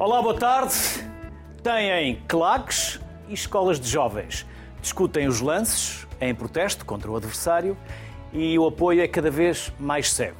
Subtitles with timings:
[0.00, 0.76] Olá, boa tarde.
[1.60, 4.46] Têm claques e escolas de jovens.
[4.80, 7.76] Discutem os lances em protesto contra o adversário
[8.32, 10.38] e o apoio é cada vez mais cego.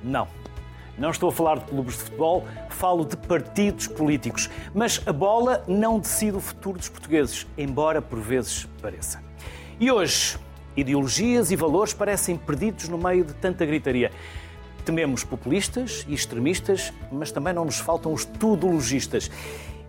[0.00, 0.28] Não.
[0.96, 4.48] Não estou a falar de clubes de futebol, falo de partidos políticos.
[4.72, 9.20] Mas a bola não decide o futuro dos portugueses, embora por vezes pareça.
[9.80, 10.38] E hoje,
[10.76, 14.12] ideologias e valores parecem perdidos no meio de tanta gritaria.
[14.84, 19.30] Tememos populistas e extremistas, mas também não nos faltam os tudologistas.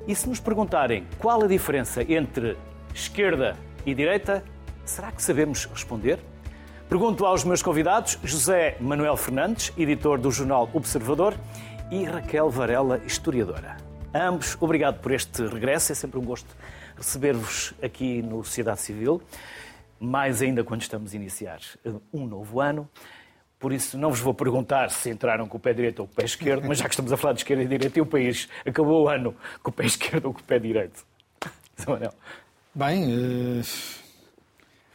[0.07, 2.57] E se nos perguntarem qual a diferença entre
[2.93, 3.55] esquerda
[3.85, 4.43] e direita,
[4.85, 6.19] será que sabemos responder?
[6.89, 11.33] Pergunto aos meus convidados, José Manuel Fernandes, editor do jornal Observador,
[11.89, 13.77] e Raquel Varela, historiadora.
[14.13, 15.91] Ambos, obrigado por este regresso.
[15.91, 16.53] É sempre um gosto
[16.97, 19.21] receber-vos aqui no Sociedade Civil,
[19.99, 21.59] mais ainda quando estamos a iniciar
[22.13, 22.89] um novo ano.
[23.61, 26.15] Por isso, não vos vou perguntar se entraram com o pé direito ou com o
[26.15, 28.49] pé esquerdo, mas já que estamos a falar de esquerda e direita, e o país
[28.65, 31.05] acabou o ano com o pé esquerdo ou com o pé direito?
[31.87, 32.11] Manuel.
[32.73, 33.61] Bem, uh,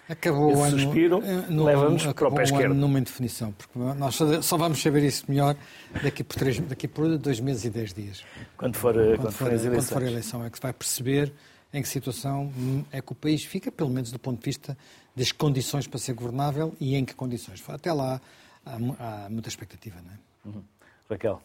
[0.08, 0.78] acabou Esse o ano.
[0.80, 2.74] suspiro uh, leva-nos para o pé esquerdo.
[2.74, 5.54] Numa indefinição, porque nós só, vamos saber isso melhor
[6.02, 8.24] daqui por, três, daqui por dois meses e dez dias.
[8.56, 9.88] Quando for, quando, Quando, for, as quando eleições.
[9.90, 11.32] for a eleição, é que se vai perceber
[11.72, 14.76] em que situação hum, é que o país fica, pelo menos do ponto de vista
[15.14, 17.62] das condições para ser governável e em que condições.
[17.68, 18.20] Até lá
[18.66, 20.16] há, há muita expectativa, não é?
[20.56, 20.64] Uhum.
[21.08, 21.40] Raquel.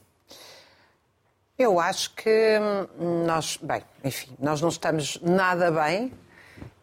[1.58, 2.58] Eu acho que
[3.00, 6.11] hum, nós, bem, enfim, nós não estamos nada bem.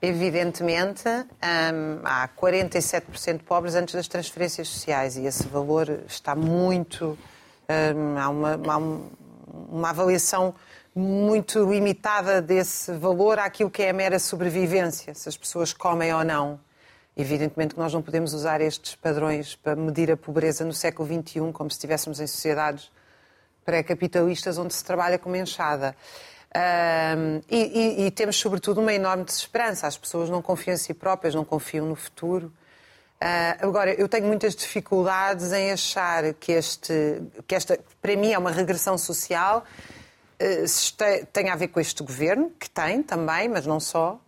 [0.00, 7.18] Evidentemente, hum, há 47% de pobres antes das transferências sociais e esse valor está muito.
[7.68, 9.10] hum, há uma, há um-
[9.70, 10.54] uma avaliação
[10.94, 16.24] muito limitada desse valor àquilo que é a mera sobrevivência, se as pessoas comem ou
[16.24, 16.58] não.
[17.18, 21.40] Evidentemente que nós não podemos usar estes padrões para medir a pobreza no século XXI
[21.52, 22.90] como se estivéssemos em sociedades
[23.64, 25.96] pré-capitalistas onde se trabalha com uma enxada.
[26.54, 29.86] Ahm, e, e- e temos, sobretudo, uma enorme desesperança.
[29.86, 32.52] As pessoas não confiam em si próprias, não confiam no futuro.
[33.20, 38.38] Ah, agora, eu tenho muitas dificuldades em achar que, este, que esta, para mim, é
[38.38, 39.64] uma regressão social.
[40.40, 44.20] este- tem a ver com este governo, que tem também, mas não só.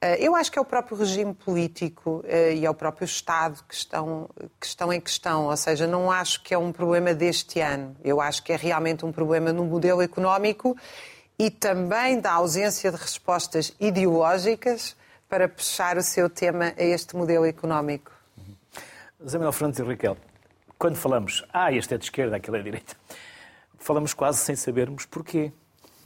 [0.00, 3.62] Eh, Eu acho que é o próprio regime político eh, e é o próprio Estado
[3.68, 4.28] que estão,
[4.60, 5.46] que estão em questão.
[5.46, 7.96] Ou seja, não acho que é um problema deste ano.
[8.04, 10.76] Eu acho que é realmente um problema no modelo económico
[11.38, 14.96] e também da ausência de respostas ideológicas
[15.28, 18.12] para puxar o seu tema a este modelo económico.
[19.20, 20.16] José Manuel Fernandes e Raquel,
[20.78, 22.94] quando falamos, ah, este é de esquerda, aquele é de direita,
[23.78, 25.52] falamos quase sem sabermos porquê.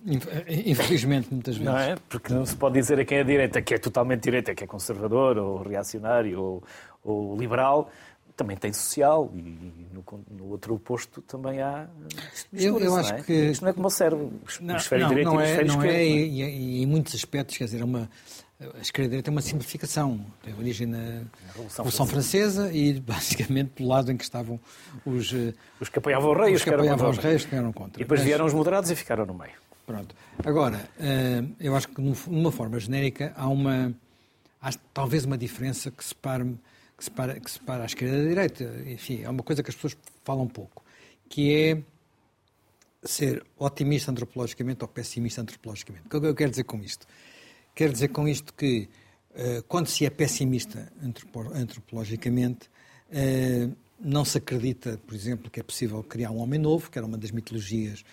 [0.07, 0.27] Inf-
[0.67, 1.71] Infelizmente, muitas vezes.
[1.73, 1.95] Não é?
[2.09, 4.67] Porque não se pode dizer a quem é direita que é totalmente direita, que é
[4.67, 6.63] conservador, ou reacionário, ou,
[7.05, 7.91] ou liberal.
[8.37, 9.41] Também tem social e
[9.93, 11.87] no, no outro oposto também há.
[12.51, 13.23] Eu- eu acho é?
[13.23, 15.65] que- Isto não é como o cérebro, Não, hemisfério não, direito não e é, não
[15.65, 15.85] esquerdo.
[15.85, 16.05] é, não é?
[16.07, 18.09] e, e- em muitos aspectos, quer dizer, é uma,
[18.59, 20.25] a esquerda-direita é uma simplificação.
[20.43, 20.97] Tem origem na
[21.49, 22.73] Revolução Revolução, Francesa.
[22.73, 24.59] e, basicamente, do lado em que estavam
[25.05, 27.73] os, eh, Os que apoiavam o rei os que que apoiavam os reis que eram
[27.75, 28.01] contra.
[28.01, 29.53] E depois vieram os moderados e ficaram no meio.
[29.91, 30.15] Pronto.
[30.45, 33.93] Agora, eh, eu acho que, num- numa forma genérica, há uma.
[34.63, 36.57] Há talvez uma diferença que separe,
[36.97, 38.63] que, separa, que separa a esquerda da direita.
[38.87, 40.85] Enfim, é uma coisa que as pessoas falam pouco,
[41.29, 41.83] que é
[43.03, 46.07] ser otimista antropologicamente ou pessimista antropologicamente.
[46.07, 47.05] O que eu quero dizer com isto?
[47.75, 48.89] Quero dizer com isto que,
[49.35, 52.71] eh, quando se é pessimista antropo- antropologicamente,
[53.11, 53.69] eh,
[53.99, 57.19] não se acredita, por exemplo, que é possível criar um homem novo, que era uma
[57.19, 58.05] das mitologias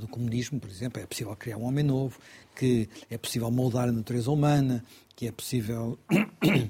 [0.00, 2.18] do comunismo, por exemplo, é possível criar um homem novo,
[2.56, 5.98] que é possível moldar a natureza humana, que é possível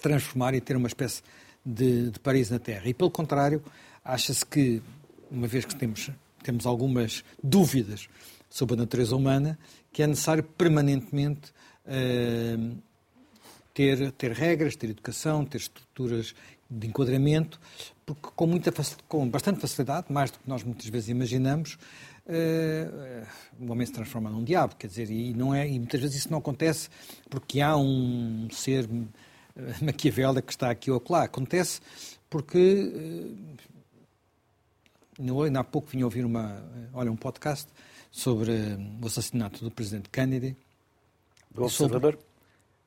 [0.00, 1.22] transformar e ter uma espécie
[1.64, 2.88] de, de paraíso na Terra.
[2.88, 3.62] E, pelo contrário,
[4.04, 4.82] acha-se que,
[5.30, 6.10] uma vez que temos,
[6.42, 8.08] temos algumas dúvidas
[8.48, 9.58] sobre a natureza humana,
[9.92, 11.52] que é necessário permanentemente
[11.86, 12.56] eh,
[13.74, 16.34] ter, ter regras, ter educação, ter estruturas
[16.68, 17.60] de enquadramento,
[18.04, 18.72] porque com, muita,
[19.08, 21.78] com bastante facilidade, mais do que nós muitas vezes imaginamos,
[22.26, 23.24] eh,
[23.58, 26.30] o homem se transforma num diabo, quer dizer, e, não é, e muitas vezes isso
[26.30, 26.88] não acontece
[27.28, 28.88] porque há um ser
[29.56, 31.24] eh, maquiavélico que está aqui ou lá.
[31.24, 31.80] Acontece
[32.30, 33.30] porque
[35.18, 37.68] ainda ainda há pouco vim ouvir uma, olha, um podcast
[38.10, 38.52] sobre
[39.02, 40.56] o assassinato do presidente Kennedy.
[41.50, 42.18] Do Sobre- Observador?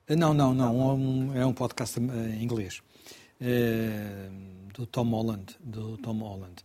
[0.07, 0.95] Eh, Não, não, não.
[0.95, 2.81] um- é um podcast em inglês.
[3.41, 4.29] eh,
[4.73, 5.55] do Tom Holland.
[5.59, 6.55] Do Tom Holland.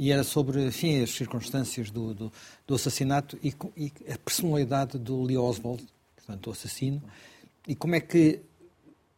[0.00, 2.32] E era sobre, enfim, as circunstâncias do, do,
[2.64, 5.84] do assassinato e, e a personalidade do Lee Oswald,
[6.14, 7.02] portanto, o assassino,
[7.66, 8.40] e como é que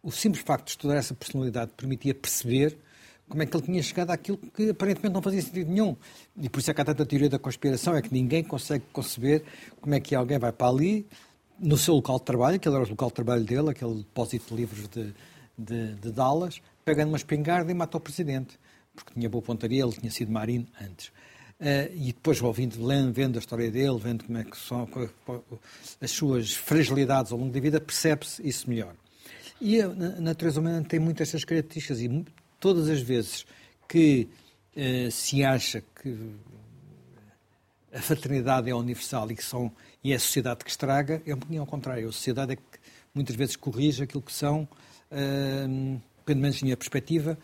[0.02, 2.78] o simples facto de estudar essa personalidade permitia perceber
[3.28, 5.94] como é que ele tinha chegado àquilo que aparentemente não fazia sentido nenhum.
[6.40, 9.44] E por isso é que há tanta teoria da conspiração, é que ninguém consegue conceber
[9.82, 11.06] como é que alguém vai para ali,
[11.60, 14.60] no seu local de trabalho, aquele era o local de trabalho dele, aquele depósito de
[14.60, 15.14] livros de,
[15.56, 18.58] de, de Dallas, pega numa espingarda e mata o presidente,
[18.94, 21.08] porque tinha boa pontaria, ele tinha sido marino antes.
[21.60, 22.76] Uh, e depois, ouvindo,
[23.12, 24.88] vendo a história dele, vendo como é que são
[26.00, 28.94] as suas fragilidades ao longo da vida, percebe-se isso melhor.
[29.60, 32.24] E a, natureza humana tem muitas estas características e
[32.58, 33.44] todas as vezes
[33.86, 34.26] que
[34.74, 36.16] uh, se acha que
[37.92, 39.70] a fraternidade é universal e que são
[40.02, 42.08] e é a sociedade que estraga, é um pouquinho ao contrário.
[42.08, 42.62] A sociedade é que
[43.14, 44.66] muitas vezes corrige aquilo que são,
[45.10, 47.38] uh, pelo menos na minha perspectiva,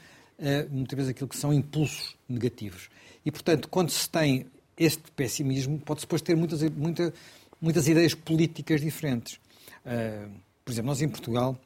[0.71, 2.89] muitas vezes aquilo que são impulsos negativos.
[3.25, 4.47] E, portanto, quando se tem
[4.77, 7.13] este pessimismo, pode-se depois ter muitas, muita,
[7.61, 9.41] muitas ideias políticas diferentes.
[9.85, 10.31] Uh,
[10.65, 11.59] por exemplo, nós em Portugal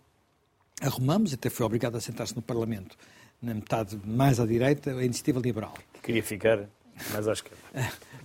[0.80, 2.96] arrumamos, até foi obrigado a sentar-se no Parlamento,
[3.42, 5.74] na metade mais à direita, a iniciativa liberal.
[6.02, 6.66] Queria ficar
[7.12, 7.58] mais à esquerda.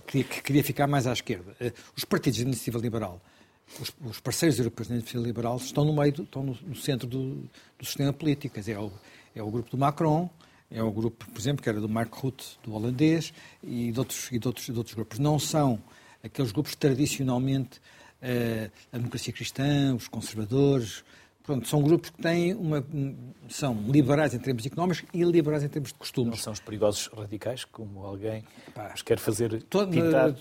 [0.06, 1.56] que queria ficar mais à esquerda.
[1.60, 3.20] Eh, os partidos da iniciativa liberal,
[3.80, 7.06] os, os parceiros europeus da iniciativa liberal, estão no meio, do, estão no, no centro
[7.06, 7.34] do,
[7.78, 8.58] do, sistema político.
[8.58, 8.92] é, o,
[9.36, 10.28] é o grupo do Macron,
[10.70, 14.32] é o grupo, por exemplo, que era do Mark Rutte, do holandês, e de outros,
[14.32, 15.18] e de outros, de outros grupos.
[15.18, 15.80] Não são
[16.24, 21.04] aqueles grupos tradicionalmente uh, a democracia cristã, os conservadores,
[21.46, 22.84] Pronto, são grupos que têm uma,
[23.48, 26.30] são liberais em termos económicos e liberais em termos de costumes.
[26.30, 28.42] Não são os perigosos radicais, como alguém
[28.74, 30.34] Pá, os quer fazer todo, pintar?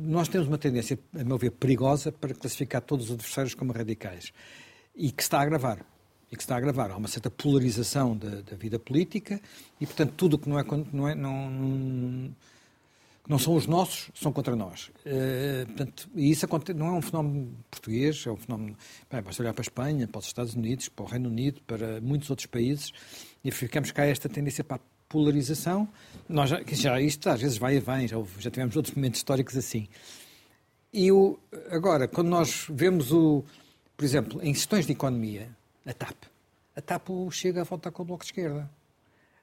[0.00, 4.32] Nós temos uma tendência, a meu ver, perigosa para classificar todos os adversários como radicais
[4.94, 5.84] e que está a agravar.
[6.34, 6.90] E que está a agravar.
[6.90, 9.40] Há uma certa polarização da, da vida política
[9.80, 12.34] e, portanto, tudo que não é, não é não, não
[13.26, 14.90] não são os nossos, são contra nós.
[15.06, 18.76] Uh, portanto, e isso não é um fenómeno português, é um fenómeno.
[19.10, 22.00] Bem, basta olhar para a Espanha, para os Estados Unidos, para o Reino Unido, para
[22.02, 22.92] muitos outros países,
[23.42, 25.88] e ficamos cá esta tendência para a polarização.
[26.28, 29.56] Nós já, já isto às vezes vai e vem, já, já tivemos outros momentos históricos
[29.56, 29.88] assim.
[30.92, 31.38] E o,
[31.70, 33.42] agora, quando nós vemos o,
[33.96, 35.48] por exemplo, em questões de economia,
[35.86, 36.16] a TAP,
[36.76, 38.70] a TAP chega a voltar com o Bloco de Esquerda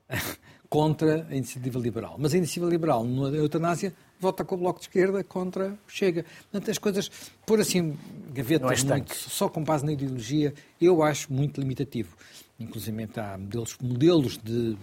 [0.69, 2.15] contra a iniciativa liberal.
[2.17, 6.25] Mas a iniciativa liberal na eutanásia vota com o Bloco de Esquerda contra o Chega.
[6.43, 7.11] Portanto, as coisas,
[7.45, 7.97] por assim,
[8.33, 12.15] gavetas é muito, só com base na ideologia, eu acho muito limitativo.
[12.59, 14.77] Inclusive há modelos, modelos de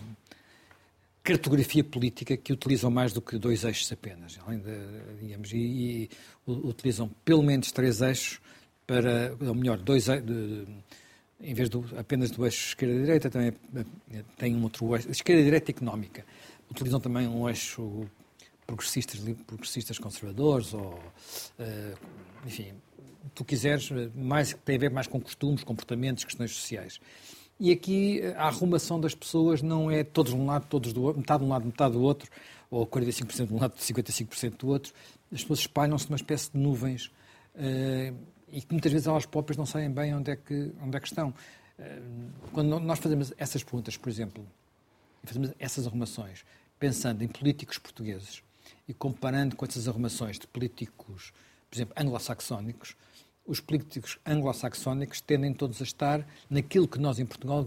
[1.22, 4.76] cartografia política que utilizam mais do que dois eixos apenas, além de,
[5.20, 6.10] digamos, e, e
[6.46, 8.40] utilizam pelo menos três eixos
[8.86, 10.66] para, ou melhor, dois de,
[11.40, 13.52] em vez do, apenas do eixo esquerda-direita, também
[14.12, 16.24] é, tem um outro eixo, esquerda-direita económica.
[16.70, 18.06] Utilizam também um eixo
[18.66, 20.92] progressistas, progressistas conservadores, ou,
[21.58, 21.98] uh,
[22.46, 22.72] enfim,
[23.34, 27.00] tu quiseres, mais, tem a ver mais com costumes, comportamentos, questões sociais.
[27.58, 31.18] E aqui a arrumação das pessoas não é todos de um lado, todos do outro,
[31.18, 32.30] metade de um lado, metade do outro,
[32.70, 34.92] ou 45% de um lado, 55% do outro.
[35.32, 37.10] As pessoas espalham-se numa espécie de nuvens.
[37.54, 38.14] Uh,
[38.52, 41.06] e que muitas vezes elas próprias não sabem bem onde é que, onde é que
[41.06, 41.34] estão.
[41.78, 42.00] Eh,
[42.52, 44.46] quando nós fazemos essas perguntas, por exemplo,
[45.24, 46.44] fazemos essas arrumações,
[46.78, 48.42] pensando em políticos portugueses
[48.86, 51.32] e comparando com essas arrumações de políticos,
[51.70, 52.96] por exemplo, anglo-saxónicos,
[53.46, 57.66] os políticos anglo-saxónicos tendem todos a estar naquilo que nós em Portugal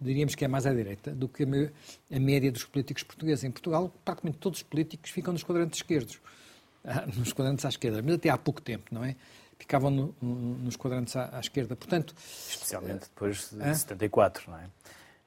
[0.00, 3.44] diríamos que é mais à direita do que a média dos políticos portugueses.
[3.44, 6.20] Em Portugal, praticamente todos os políticos ficam nos quadrantes esquerdos,
[6.84, 9.16] ah, nos quadrantes à esquerda, mas até há pouco tempo, não é?
[9.58, 11.74] Ficavam no, nos quadrantes à, à, esquerda.
[11.74, 12.14] Portanto,
[12.48, 14.64] Especialmente depois de 74, não é?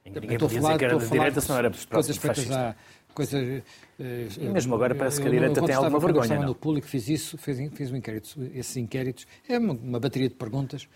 [0.06, 2.76] Ninguém podia dizer que era de direita, se não era coisas feitas à,
[3.14, 3.64] coisas,
[4.00, 6.36] e mesmo agora parece que a direita tem alguma vergonha.
[6.36, 10.28] Eu no público, fiz isso, fiz, fiz um inquérito, esses inquéritos, é uma, uma, bateria
[10.28, 10.88] de perguntas,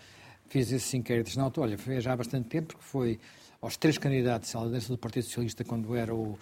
[0.48, 3.20] fiz esses inquéritos na altura, olha, foi já há bastante tempo, porque foi
[3.60, 6.36] aos três candidatos à liderança do Partido Socialista, quando era o,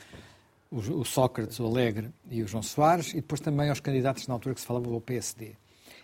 [0.70, 4.34] o, o Sócrates, o Alegre e o João Soares, e depois também aos candidatos na
[4.34, 5.54] altura que se falava do PSD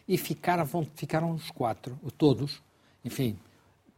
[0.06, 2.62] e ficaram, ficaram os quatro, todos,
[3.04, 3.38] enfim,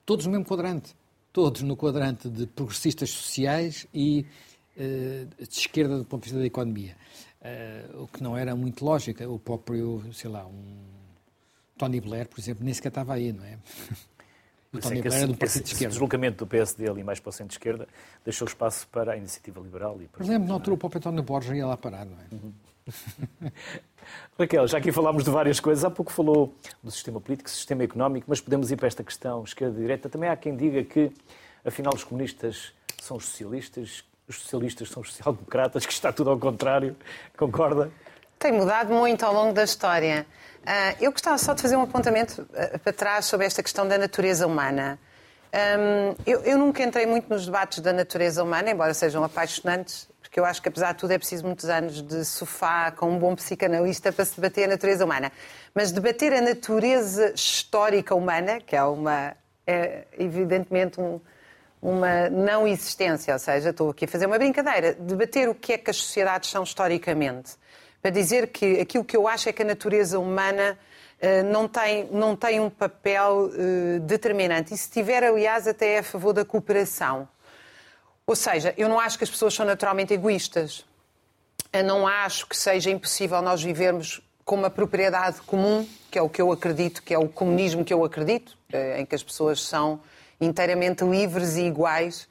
[0.05, 0.95] todos no mesmo quadrante.
[1.33, 4.27] Todos no quadrante de progressistas sociais e
[4.77, 6.95] uh, de esquerda do ponto de vista da economia.
[7.41, 9.25] Uh, o que não era muito lógico.
[9.25, 10.77] O próprio, sei lá, um
[11.79, 13.59] Tony Blair, por exemplo, nem sequer estava aí, não é?
[14.73, 15.89] O Tony Blair era do Partido de Esquerda.
[15.89, 17.87] O deslocamento do PSD ali mais para o centro-esquerda
[18.25, 20.01] deixou espaço para a iniciativa liberal.
[20.01, 22.35] E para Lembro, na altura, o próprio António Borges ia lá parar, não é?
[22.35, 22.53] Uhum.
[24.39, 25.85] Raquel, já aqui falámos de várias coisas.
[25.85, 30.09] Há pouco falou do sistema político, sistema económico, mas podemos ir para esta questão esquerda-direita.
[30.09, 31.13] Também há quem diga que,
[31.65, 36.39] afinal, os comunistas são os socialistas, os socialistas são os social-democratas, que está tudo ao
[36.39, 36.97] contrário.
[37.37, 37.91] Concorda?
[38.39, 40.27] Tem mudado muito ao longo da história.
[40.67, 43.99] Ah, eu gostava só de fazer um apontamento ah, para trás sobre esta questão da
[43.99, 44.99] natureza humana.
[45.55, 50.47] Hum, eu nunca entrei muito nos debates da natureza humana, embora sejam apaixonantes, porque eu
[50.47, 54.11] acho que, apesar de tudo, é preciso muitos anos de sofá com um bom psicanalista
[54.11, 55.31] para se debater a natureza humana.
[55.75, 59.37] Mas debater a natureza histórica humana, que é uma,
[59.67, 61.21] é, evidentemente, um,
[61.83, 65.77] uma não existência, ou seja, estou aqui a fazer uma brincadeira, debater o que é
[65.77, 67.53] que as sociedades são historicamente,
[68.01, 70.79] para dizer que aquilo que eu acho é que a natureza humana
[71.21, 74.73] uh, não, tem, não tem um papel uh, determinante.
[74.73, 77.29] E se tiver, aliás, até é a favor da cooperação.
[78.33, 80.87] Ou seja, eu não acho que as pessoas são naturalmente egoístas.
[81.71, 86.31] Eu não acho que seja impossível nós vivermos com uma propriedade comum, que é o
[86.31, 89.61] que eu acredito, que é o comunismo que eu acredito, eh, em que as pessoas
[89.61, 90.01] são
[90.41, 92.27] inteiramente livres e iguais.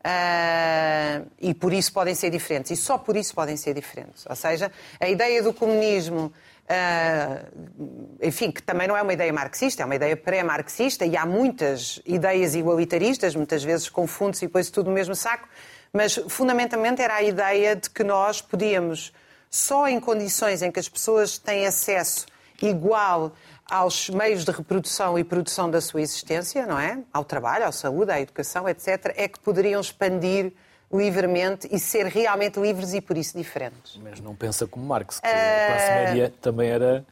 [0.00, 2.72] Uh, e por isso podem ser diferentes.
[2.72, 4.26] E só por isso podem ser diferentes.
[4.28, 6.32] Ou seja, a ideia do comunismo
[6.66, 11.24] Uh, enfim, que também não é uma ideia marxista, é uma ideia pré-marxista e há
[11.24, 15.48] muitas ideias igualitaristas, muitas vezes confunde-se e põe-se tudo no mesmo saco,
[15.92, 19.12] mas fundamentalmente era a ideia de que nós podíamos,
[19.48, 22.26] só em condições em que as pessoas têm acesso
[22.60, 23.32] igual
[23.70, 26.98] aos meios de reprodução e produção da sua existência, não é?
[27.12, 30.52] Ao trabalho, à saúde, à educação, etc., é que poderiam expandir
[30.92, 33.98] livremente e ser realmente livres e por isso diferentes.
[34.02, 35.30] Mas não pensa como Marx, que uh...
[35.30, 37.04] a classe média também era,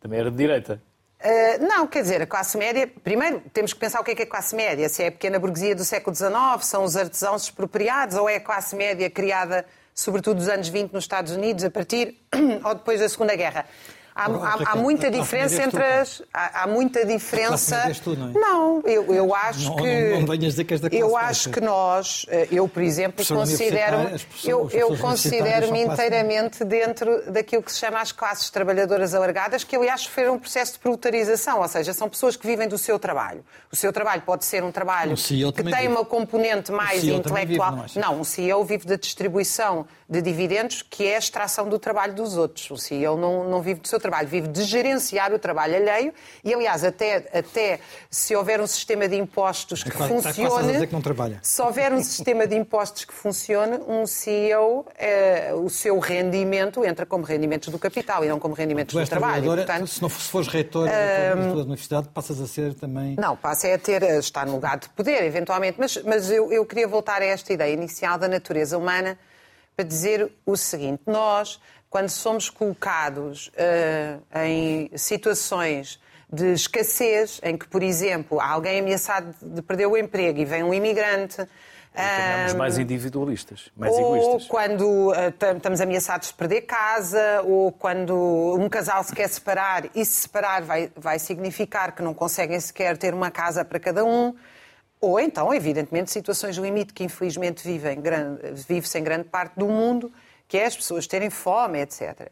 [0.00, 0.80] também era de direita.
[1.18, 2.86] Uh, não, quer dizer, a classe média.
[3.02, 4.88] Primeiro, temos que pensar o que é, que é a classe média.
[4.88, 8.40] Se é a pequena burguesia do século XIX, são os artesãos expropriados, ou é a
[8.40, 9.64] classe média criada,
[9.94, 12.20] sobretudo nos anos 20, nos Estados Unidos, a partir
[12.64, 13.66] ou depois da Segunda Guerra.
[14.16, 16.22] Há, há, há muita diferença entre as.
[16.32, 17.92] Há, há muita diferença.
[18.02, 18.32] Tu, não, é?
[18.32, 20.10] não, eu, eu acho não, que.
[20.10, 23.22] Não, não venhas dizer que és da Eu acho que nós, eh, eu, por exemplo,
[23.26, 23.96] considero.
[24.42, 30.00] Eu, eu considero-me inteiramente dentro daquilo que se chama as classes trabalhadoras alargadas, que aliás
[30.00, 33.44] sofreram um processo de proletarização, ou seja, são pessoas que vivem do seu trabalho.
[33.70, 35.88] O seu trabalho pode ser um trabalho que tem vive.
[35.88, 37.82] uma componente mais intelectual.
[37.82, 42.14] Vive, não, um CEO vive da distribuição de dividendos, que é a extração do trabalho
[42.14, 42.70] dos outros.
[42.70, 46.12] O CEO não, não vive do seu trabalho, vive de gerenciar o trabalho alheio
[46.44, 50.86] e, aliás, até, até se houver um sistema de impostos que é, funcione...
[50.86, 51.38] que não trabalha.
[51.42, 57.04] Se houver um sistema de impostos que funcione, um CEO, é, o seu rendimento entra
[57.06, 59.44] como rendimentos do capital e não como rendimentos do trabalho.
[59.44, 63.16] Portanto, se não fores reitor um, da universidade, passas a ser também...
[63.18, 65.78] Não, passa a ter, estar no lugar de poder, eventualmente.
[65.78, 69.18] Mas, mas eu, eu queria voltar a esta ideia inicial da natureza humana
[69.76, 71.60] para dizer o seguinte: nós,
[71.96, 75.98] quando somos colocados uh, em situações
[76.30, 80.62] de escassez, em que, por exemplo, há alguém ameaçado de perder o emprego e vem
[80.62, 81.36] um imigrante.
[81.94, 84.46] Tornamos um, mais individualistas, mais ou egoístas.
[84.46, 85.14] quando uh,
[85.56, 88.14] estamos ameaçados de perder casa, ou quando
[88.60, 92.98] um casal se quer separar e se separar vai, vai significar que não conseguem sequer
[92.98, 94.34] ter uma casa para cada um.
[95.00, 98.02] Ou então, evidentemente, situações limite que infelizmente vivem,
[98.52, 100.12] vive-se em grande parte do mundo,
[100.48, 102.30] que é as pessoas terem fome, etc.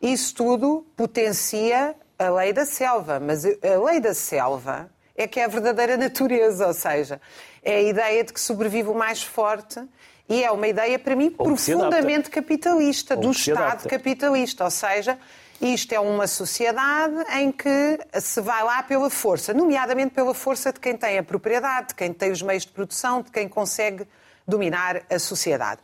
[0.00, 5.44] Isso tudo potencia a lei da selva, mas a lei da selva é que é
[5.44, 7.20] a verdadeira natureza, ou seja,
[7.62, 9.80] é a ideia de que sobrevive o mais forte
[10.28, 15.18] e é uma ideia, para mim, profundamente capitalista, Ou do Estado capitalista, ou seja,
[15.60, 20.80] isto é uma sociedade em que se vai lá pela força, nomeadamente pela força de
[20.80, 24.06] quem tem a propriedade, de quem tem os meios de produção, de quem consegue
[24.46, 25.80] dominar a sociedade.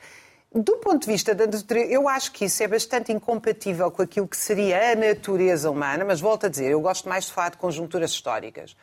[0.54, 4.28] Do ponto de vista da natureza, eu acho que isso é bastante incompatível com aquilo
[4.28, 7.56] que seria a natureza humana, mas volto a dizer, eu gosto mais de falar de
[7.56, 8.76] conjunturas históricas.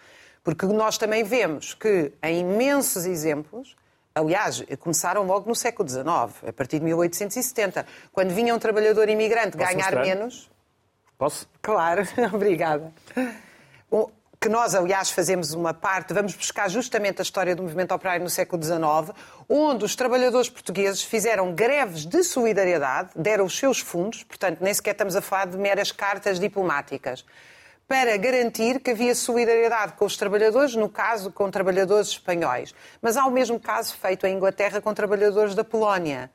[0.43, 3.75] Porque nós também vemos que, em imensos exemplos,
[4.13, 9.55] Aliás, começaram logo no século XIX, a partir de 1870, quando vinha um trabalhador imigrante
[9.55, 10.01] Posso ganhar mostrar?
[10.01, 10.49] menos.
[11.17, 11.49] Posso?
[11.61, 12.91] Claro, obrigada.
[14.41, 18.29] Que nós, aliás, fazemos uma parte, vamos buscar justamente a história do movimento operário no
[18.29, 19.13] século XIX,
[19.49, 24.91] onde os trabalhadores portugueses fizeram greves de solidariedade, deram os seus fundos, portanto, nem sequer
[24.91, 27.25] estamos a falar de meras cartas diplomáticas,
[27.85, 32.73] para garantir que havia solidariedade com os trabalhadores, no caso com trabalhadores espanhóis.
[33.01, 36.31] Mas há o mesmo caso feito em Inglaterra com trabalhadores da Polónia.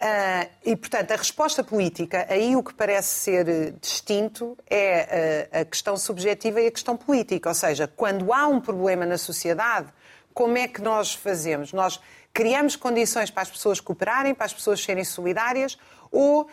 [0.00, 5.60] Uh, e, portanto, a resposta política, aí o que parece ser eh, distinto é uh,
[5.62, 7.48] a questão subjetiva e a questão política.
[7.48, 9.88] Ou seja, quando há um problema na sociedade,
[10.32, 11.72] como é que nós fazemos?
[11.72, 12.00] Nós
[12.32, 15.76] criamos condições para as pessoas cooperarem, para as pessoas serem solidárias,
[16.12, 16.48] ou uh,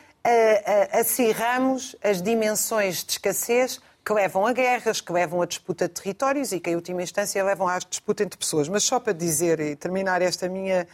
[0.92, 6.52] acirramos as dimensões de escassez que levam a guerras, que levam a disputa de territórios
[6.52, 8.68] e que, em última instância, levam à disputa entre pessoas.
[8.68, 10.88] Mas só para dizer e terminar esta minha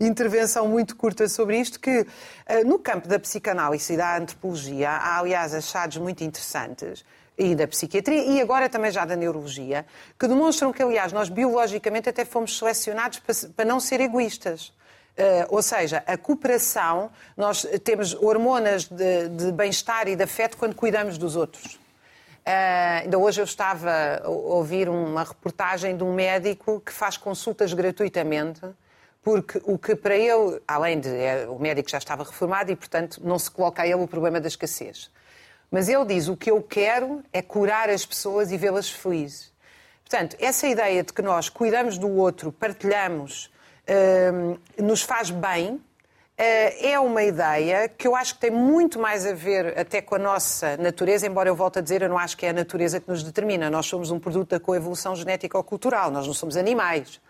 [0.00, 2.06] intervenção muito curta sobre isto, que
[2.46, 7.04] eh, no campo da psicanálise e da antropologia há, aliás, achados muito interessantes
[7.36, 9.86] e da psiquiatria e agora também já da neurologia,
[10.18, 13.20] que demonstram que, aliás, nós biologicamente até fomos selecionados
[13.54, 14.72] para não ser egoístas.
[15.18, 20.76] Uh, ou seja, a cooperação, nós temos hormonas de, de bem-estar e de afeto quando
[20.76, 21.74] cuidamos dos outros.
[21.74, 27.72] Uh, ainda hoje eu estava a ouvir uma reportagem de um médico que faz consultas
[27.72, 28.60] gratuitamente,
[29.22, 33.20] porque o que para ele, além de é, o médico já estava reformado e, portanto,
[33.22, 35.10] não se coloca a ele o problema da escassez.
[35.70, 39.52] Mas ele diz: o que eu quero é curar as pessoas e vê-las felizes.
[40.08, 43.52] Portanto, essa ideia de que nós cuidamos do outro, partilhamos,
[44.78, 45.78] nos faz bem,
[46.40, 50.14] eh, é uma ideia que eu acho que tem muito mais a ver até com
[50.14, 53.00] a nossa natureza, embora eu volte a dizer, eu não acho que é a natureza
[53.00, 53.68] que nos determina.
[53.68, 57.20] Nós somos um produto da coevolução genética ou cultural, nós não somos animais.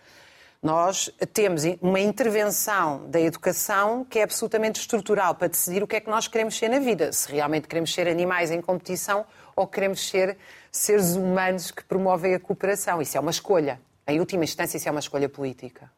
[0.60, 6.00] Nós temos uma intervenção da educação que é absolutamente estrutural para decidir o que é
[6.00, 7.12] que nós queremos ser na vida.
[7.12, 9.24] Se realmente queremos ser animais em competição
[9.54, 10.36] ou queremos ser
[10.72, 13.00] seres humanos que promovem a cooperação.
[13.00, 13.80] Isso é uma escolha.
[14.06, 15.88] Em última instância, isso é uma escolha política.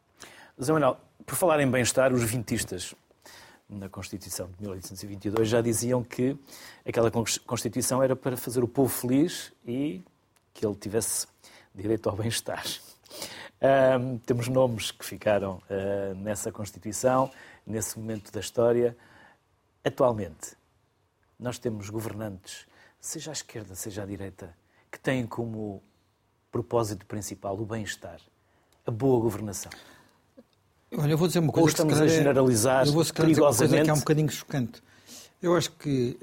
[0.61, 2.93] Zé Manuel, por falar em bem-estar, os vintistas
[3.67, 6.37] na Constituição de 1822 já diziam que
[6.85, 10.03] aquela Constituição era para fazer o povo feliz e
[10.53, 11.25] que ele tivesse
[11.73, 12.63] direito ao bem-estar.
[14.25, 17.29] Temos nomes que ficaram uh, nessa Constituição,
[17.65, 18.97] nesse momento da história.
[19.83, 20.55] Atualmente,
[21.39, 22.65] nós temos governantes,
[22.99, 24.55] seja à esquerda, seja à direita,
[24.91, 25.81] que têm como
[26.51, 28.19] propósito principal o bem-estar,
[28.85, 29.71] a boa governação.
[30.97, 31.63] Olha, eu vou dizer uma coisa.
[31.63, 33.33] Ou estamos a é- generalizar eu vou perigosamente.
[33.33, 34.83] Dizer uma coisa que é um bocadinho chocante.
[35.41, 36.17] Eu acho que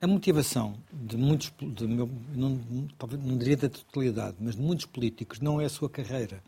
[0.00, 2.60] a motivação de muitos, de meu, não,
[2.96, 6.42] talvez não diria da totalidade, mas de muitos políticos não é a sua carreira.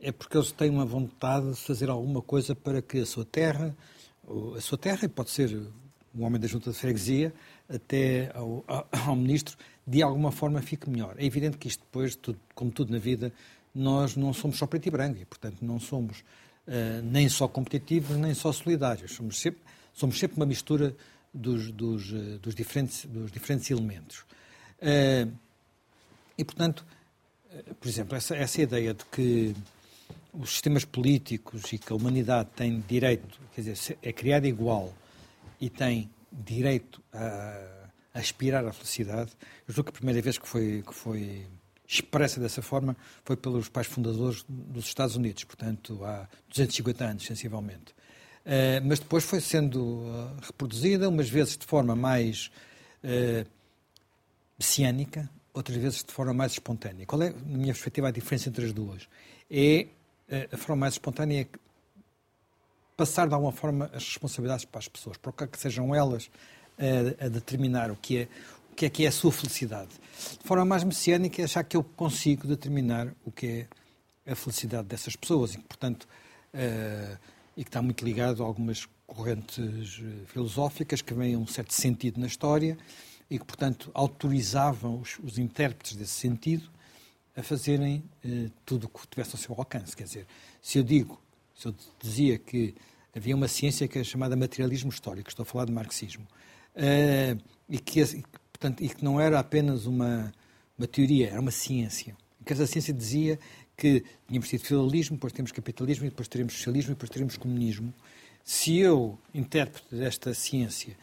[0.00, 3.76] É porque eles têm uma vontade de fazer alguma coisa para que a sua terra,
[4.56, 5.52] a sua terra, pode ser
[6.14, 7.34] o homem da junta de freguesia,
[7.68, 8.64] até ao,
[9.06, 9.56] ao ministro,
[9.86, 11.16] de alguma forma fique melhor.
[11.18, 13.32] É evidente que isto depois, tudo, como tudo na vida,
[13.74, 18.16] nós não somos só preto e branco e, portanto, não somos uh, nem só competitivos,
[18.16, 19.12] nem só solidários.
[19.12, 19.62] Somos sempre,
[19.92, 20.94] somos sempre uma mistura
[21.32, 24.20] dos, dos, uh, dos, diferentes, dos diferentes elementos.
[24.80, 25.32] Uh,
[26.36, 26.84] e, portanto,
[27.80, 29.54] por exemplo, essa, essa ideia de que
[30.32, 34.92] os sistemas políticos e que a humanidade tem direito, quer dizer, é criada igual
[35.60, 39.32] e tem direito a, a aspirar à felicidade,
[39.68, 41.46] eu julgo que a primeira vez que foi, que foi
[41.86, 47.94] expressa dessa forma foi pelos pais fundadores dos Estados Unidos, portanto há 250 anos, sensivelmente.
[48.44, 52.50] Uh, mas depois foi sendo uh, reproduzida, umas vezes de forma mais
[53.04, 53.48] uh,
[54.58, 57.06] messiânica, outras vezes de forma mais espontânea.
[57.06, 59.08] Qual é, na minha perspectiva, a diferença entre as duas?
[59.50, 59.86] É
[60.50, 61.46] a forma mais espontânea é
[62.96, 66.30] passar de alguma forma as responsabilidades para as pessoas, para que sejam elas
[66.78, 68.28] a, a determinar o que é
[68.72, 69.90] o que é que é a sua felicidade.
[70.40, 73.68] De forma mais messiânica, é achar que eu consigo determinar o que
[74.26, 76.08] é a felicidade dessas pessoas e que, portanto,
[76.54, 77.18] uh,
[77.56, 82.18] e que está muito ligado a algumas correntes eh, filosóficas que veem um certo sentido
[82.18, 82.78] na história
[83.30, 86.70] e que, portanto, autorizavam os, os intérpretes desse sentido
[87.36, 89.96] a fazerem uh, tudo o que tivesse ao seu alcance.
[89.96, 90.26] Quer dizer,
[90.60, 91.20] se eu digo,
[91.54, 92.74] se eu dizia que
[93.14, 96.26] havia uma ciência que é chamada materialismo histórico, estou a falar de marxismo,
[96.76, 98.02] uh, e que
[98.52, 100.32] portanto, e que não era apenas uma,
[100.78, 102.16] uma teoria, era uma ciência.
[102.44, 103.38] Que a ciência dizia
[103.76, 107.92] que tínhamos tido feudalismo, depois temos capitalismo, depois teremos socialismo, depois teremos comunismo.
[108.44, 110.96] Se eu, intérprete desta ciência,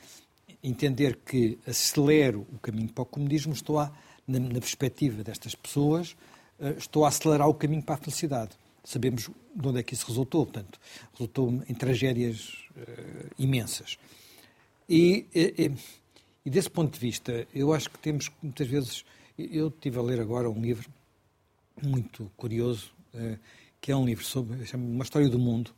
[0.64, 3.92] entender que acelero o caminho para o comunismo, estou a,
[4.28, 6.16] na, na perspectiva destas pessoas,
[6.60, 8.52] uh, estou a acelerar o caminho para a felicidade.
[8.84, 10.80] Sabemos de onde é que isso resultou, portanto,
[11.14, 13.98] resultou em tragédias uh, imensas.
[14.88, 15.72] E, e,
[16.46, 19.06] e desse ponto de vista, eu acho que temos muitas vezes.
[19.38, 20.90] Eu estive a ler agora um livro
[21.84, 23.38] muito curioso, eh,
[23.80, 25.72] que é um livro sobre uma história do mundo,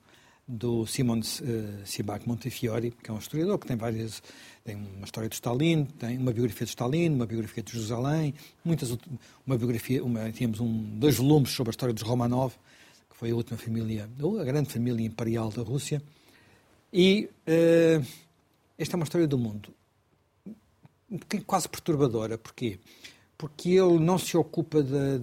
[0.47, 4.21] do Simon uh, Sibak Montefiore, que é um historiador que tem várias.
[4.65, 8.33] Tem uma história de Stalin, tem uma biografia de Stalin, uma biografia de Jerusalém,
[8.65, 8.97] muitas,
[9.45, 10.03] uma biografia.
[10.03, 12.53] Uma, tínhamos um, dois volumes sobre a história dos Romanov,
[13.09, 14.09] que foi a última família,
[14.39, 16.01] a grande família imperial da Rússia.
[16.91, 18.05] E uh,
[18.77, 19.73] esta é uma história do mundo
[21.45, 22.37] quase perturbadora.
[22.37, 22.79] Porquê?
[23.37, 25.19] Porque ele não se ocupa de,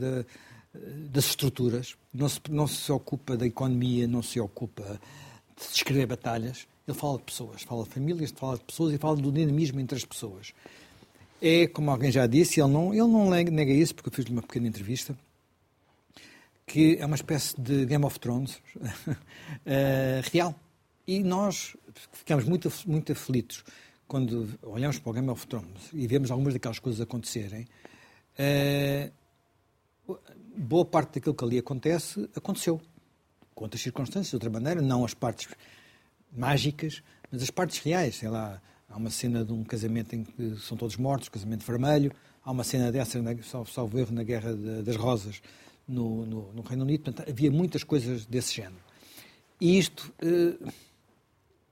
[0.75, 5.01] das estruturas, não se, não se ocupa da economia, não se ocupa
[5.57, 6.67] de descrever batalhas.
[6.87, 9.97] Ele fala de pessoas, fala de famílias, fala de pessoas e fala do dinamismo entre
[9.97, 10.55] as pessoas.
[11.41, 14.43] É, como alguém já disse, ele não, ele não nega isso, porque eu fiz-lhe uma
[14.43, 15.17] pequena entrevista,
[16.67, 19.17] que é uma espécie de Game of Thrones uh,
[20.33, 20.55] real.
[21.07, 21.77] E nós
[22.13, 23.65] ficamos muito, muito aflitos
[24.07, 29.13] quando olhamos para o Game of Thrones e vemos algumas daquelas coisas acontecerem, uh,
[30.57, 32.81] boa parte daquilo que ali acontece aconteceu.
[33.55, 35.49] Com outras circunstâncias, de outra maneira, não as partes
[36.33, 38.17] mágicas, mas as partes reais.
[38.17, 42.13] Sei lá, há uma cena de um casamento em que são todos mortos, casamento vermelho,
[42.45, 43.21] há uma cena dessa,
[43.67, 45.43] salvo erro, na Guerra das Rosas,
[45.87, 47.05] no, no, no Reino Unido.
[47.05, 48.89] Portanto, havia muitas coisas desse género.
[49.61, 50.73] E isto uh,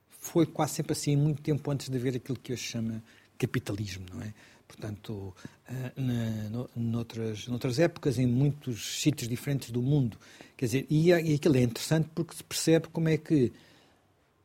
[0.08, 3.02] foi quase sempre assim, muito tempo antes de haver aquilo que hoje se chama
[3.38, 4.34] capitalismo, não é?
[4.66, 5.34] Portanto,
[5.68, 10.18] eh, na, noutras, noutras épocas, em muitos sítios diferentes do mundo.
[10.56, 13.52] Quer dizer, e, e aquilo é interessante porque se percebe como é que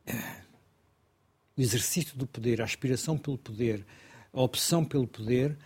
[0.08, 0.42] uh,
[1.58, 3.86] o exercício do poder, a aspiração pelo poder,
[4.34, 5.58] a opção pelo poder,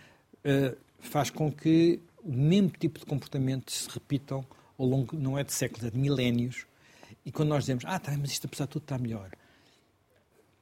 [0.44, 4.44] uh, faz com que o mesmo tipo de comportamentos se repitam
[4.78, 6.66] ao longo, não é de séculos, é de milénios,
[7.24, 9.30] e quando nós dizemos, ah, tá, mas isto apesar de tudo está melhor.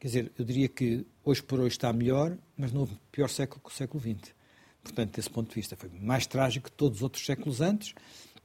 [0.05, 3.63] Quer dizer, eu diria que hoje por hoje está melhor, mas não houve pior século
[3.65, 4.35] que o século XX.
[4.83, 7.95] Portanto, desse ponto de vista, foi mais trágico que todos os outros séculos antes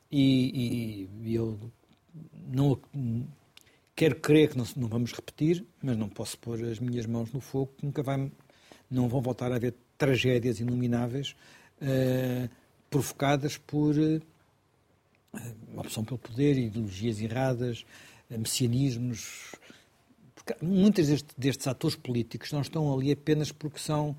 [0.10, 1.60] e, e, e eu
[2.48, 2.80] não
[3.93, 7.41] quero crer que não, não, vamos repetir, mas não posso pôr as minhas mãos no
[7.41, 8.32] fogo, que nunca vai,
[8.89, 11.36] não vão voltar a haver tragédias inomináveis
[11.82, 12.50] uh,
[12.89, 14.22] provocadas por uh,
[15.76, 17.86] opção pelo poder, ideologias erradas,
[18.30, 19.52] messianismos.
[20.62, 24.12] Muitos destes, destes, atores políticos não estão ali apenas porque são,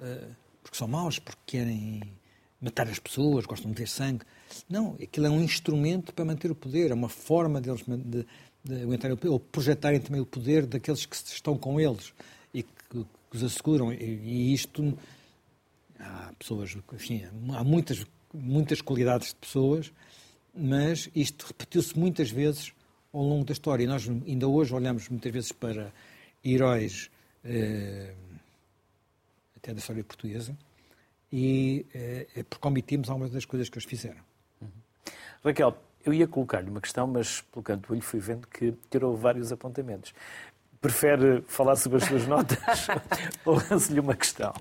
[0.00, 2.02] uh, porque são maus, porque querem
[2.60, 4.24] matar as pessoas, gostam de ver sangue.
[4.68, 8.26] Não, aquilo é um instrumento para manter o poder, é uma forma deles de,
[8.62, 12.12] de aguentarem ou projetarem também o poder daqueles que estão com eles
[12.52, 13.92] e que, que os asseguram.
[13.92, 14.96] E, e, isto.
[15.98, 19.92] Há pessoas, enfim, há muitas, muitas qualidades de pessoas,
[20.54, 22.72] mas isto repetiu-se muitas vezes
[23.12, 23.84] ao longo da história.
[23.84, 25.92] E nós ainda hoje olhamos muitas vezes para
[26.44, 27.10] heróis
[27.44, 28.14] eh,
[29.56, 30.56] até da história portuguesa
[31.32, 34.20] e eh, é porque omitimos algumas das coisas que eles fizeram.
[34.60, 34.68] Uhum.
[35.44, 39.16] Raquel, eu ia colocar-lhe uma questão, mas pelo canto do olho fui vendo que tirou
[39.16, 40.14] vários apontamentos.
[40.80, 42.58] Prefere falar sobre as suas notas
[43.44, 44.52] ou lanço-lhe uma questão?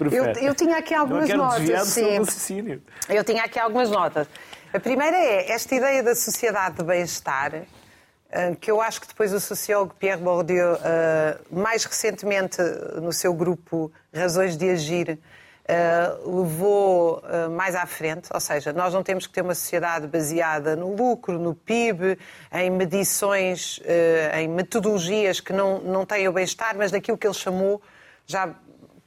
[0.00, 1.88] Eu, eu, tinha aqui algumas notas.
[1.88, 2.80] Sim.
[3.08, 4.26] Eu tinha aqui algumas notas.
[4.74, 7.62] A primeira é esta ideia da sociedade de bem-estar,
[8.28, 12.60] eh, que eu acho que depois o sociólogo Pierre Bourdieu, eh, mais recentemente
[13.00, 15.16] no seu grupo Razões de Agir,
[15.68, 20.74] eh, levou mais à frente, ou seja, nós não temos que ter uma sociedade baseada
[20.74, 22.18] no lucro, no PIB,
[22.52, 23.80] em medições,
[24.36, 27.80] em metodologias que não, não têm o bem-estar, mas daquilo que ele chamou,
[28.26, 28.52] já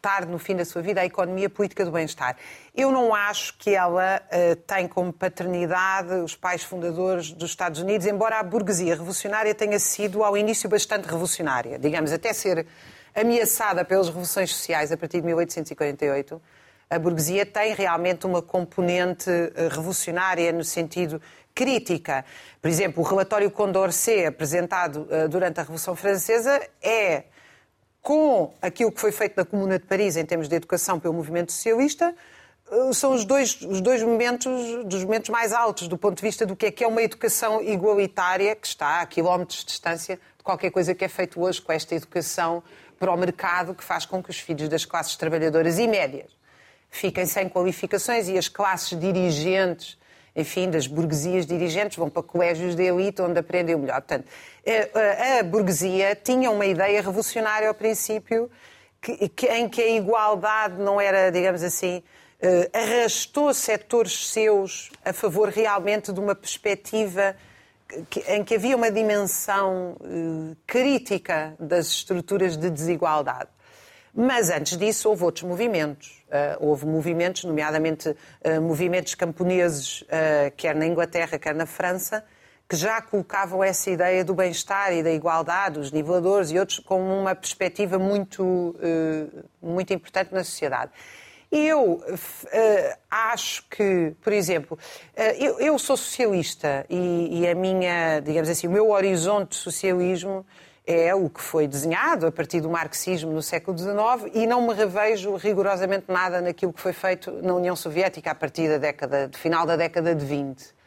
[0.01, 2.37] tarde no fim da sua vida, a economia política do bem-estar.
[2.75, 8.05] Eu não acho que ela uh, tem como paternidade os pais fundadores dos Estados Unidos,
[8.07, 11.77] embora a burguesia revolucionária tenha sido, ao início, bastante revolucionária.
[11.79, 12.65] Digamos, até ser
[13.15, 16.41] ameaçada pelas revoluções sociais a partir de 1848,
[16.89, 21.21] a burguesia tem realmente uma componente uh, revolucionária no sentido
[21.53, 22.23] crítica.
[22.61, 27.23] Por exemplo, o relatório Condorcet, apresentado uh, durante a Revolução Francesa, é
[28.01, 31.51] com aquilo que foi feito na Comuna de Paris em termos de educação pelo movimento
[31.51, 32.15] socialista,
[32.71, 36.45] eh, são os dois, os dois momentos, dos momentos mais altos do ponto de vista
[36.45, 40.43] do que é que é uma educação igualitária, que está a quilómetros de distância de
[40.43, 42.63] qualquer coisa que é feito hoje com esta educação
[42.99, 46.35] para o mercado, que faz com que os filhos das classes trabalhadoras e médias
[46.89, 49.97] fiquem sem qualificações e as classes dirigentes
[50.37, 53.99] enfim, das burguesias dirigentes, vão para colégios de elite onde aprendem o melhor.
[54.01, 54.27] Portanto,
[54.65, 58.49] a, a burguesia tinha uma ideia revolucionária ao princípio
[59.01, 62.03] que, que, em que a igualdade não era, digamos assim,
[62.41, 67.35] uh, arrastou setores seus a favor realmente de uma perspectiva
[68.07, 73.49] que, em que havia uma dimensão uh, crítica das estruturas de desigualdade.
[74.13, 76.16] Mas antes disso houve outros movimentos.
[76.27, 82.21] Uh, houve movimentos, nomeadamente uh, movimentos camponeses, uh, quer na Inglaterra, quer na França,
[82.67, 87.01] que já colocavam essa ideia do bem-estar e da igualdade, os niveladores e outros, como
[87.01, 88.75] uma perspectiva muito,
[89.61, 90.91] muito importante na sociedade.
[91.49, 92.03] Eu
[93.09, 94.77] acho que, por exemplo,
[95.61, 100.45] eu, sou socialista e, e a minha, digamos assim, o meu horizonte de socialismo
[100.87, 104.73] é o que foi desenhado a partir do marxismo no século XIX e não me
[104.73, 109.37] revejo rigorosamente nada naquilo que foi feito na União Soviética a partir da década, do
[109.37, 110.77] final da década de 20.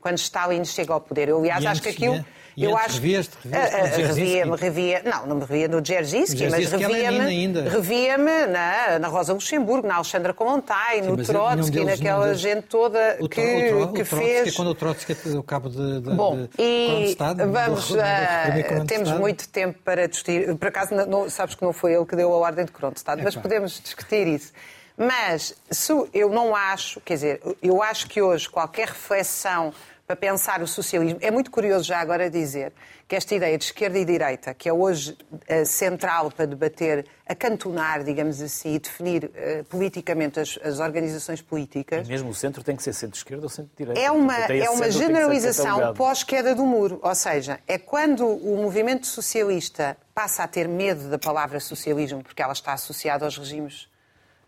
[0.00, 1.28] quando Stalin chega ao poder.
[1.28, 2.14] Eu, aliás, E acho que aquilo.
[2.14, 2.24] né?
[2.58, 4.02] E eu acho no ah, Dzerzhinsky?
[4.02, 7.68] revia-me, revia, não, não me revia no Dzerzhinsky, mas é revia-me Lenin ainda.
[7.70, 13.42] revia na, na Rosa Luxemburgo, na Alexandra Kollontai, no Trotsky, naquela gente toda que, Tro-
[13.42, 14.56] o, Tro- que o Trotsky, fez.
[14.56, 17.16] quando o cabo de, de, Bom, e
[17.52, 18.86] vamos, Kronstadt.
[18.86, 20.52] temos muito tempo para discutir.
[20.56, 20.94] Por acaso,
[21.30, 24.52] sabes que não foi ele que deu a ordem de Kronstadt, mas podemos discutir isso.
[24.96, 29.72] Mas se eu não acho, quer dizer, eu acho que hoje qualquer reflexão
[30.08, 32.72] para pensar o socialismo, é muito curioso já agora dizer
[33.06, 35.14] que esta ideia de esquerda e direita, que é hoje
[35.46, 42.08] eh, central para debater, acantonar, digamos assim, e definir eh, politicamente as, as organizações políticas,
[42.08, 44.00] Mesmo o centro tem que ser centro-esquerda ou centro-direita.
[44.00, 46.98] é uma, é uma generalização pós-queda do muro.
[47.02, 52.40] Ou seja, é quando o movimento socialista passa a ter medo da palavra socialismo, porque
[52.40, 53.90] ela está associada aos regimes,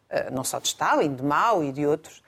[0.08, 2.22] eh, não só de Stalin, de Mao e de outros,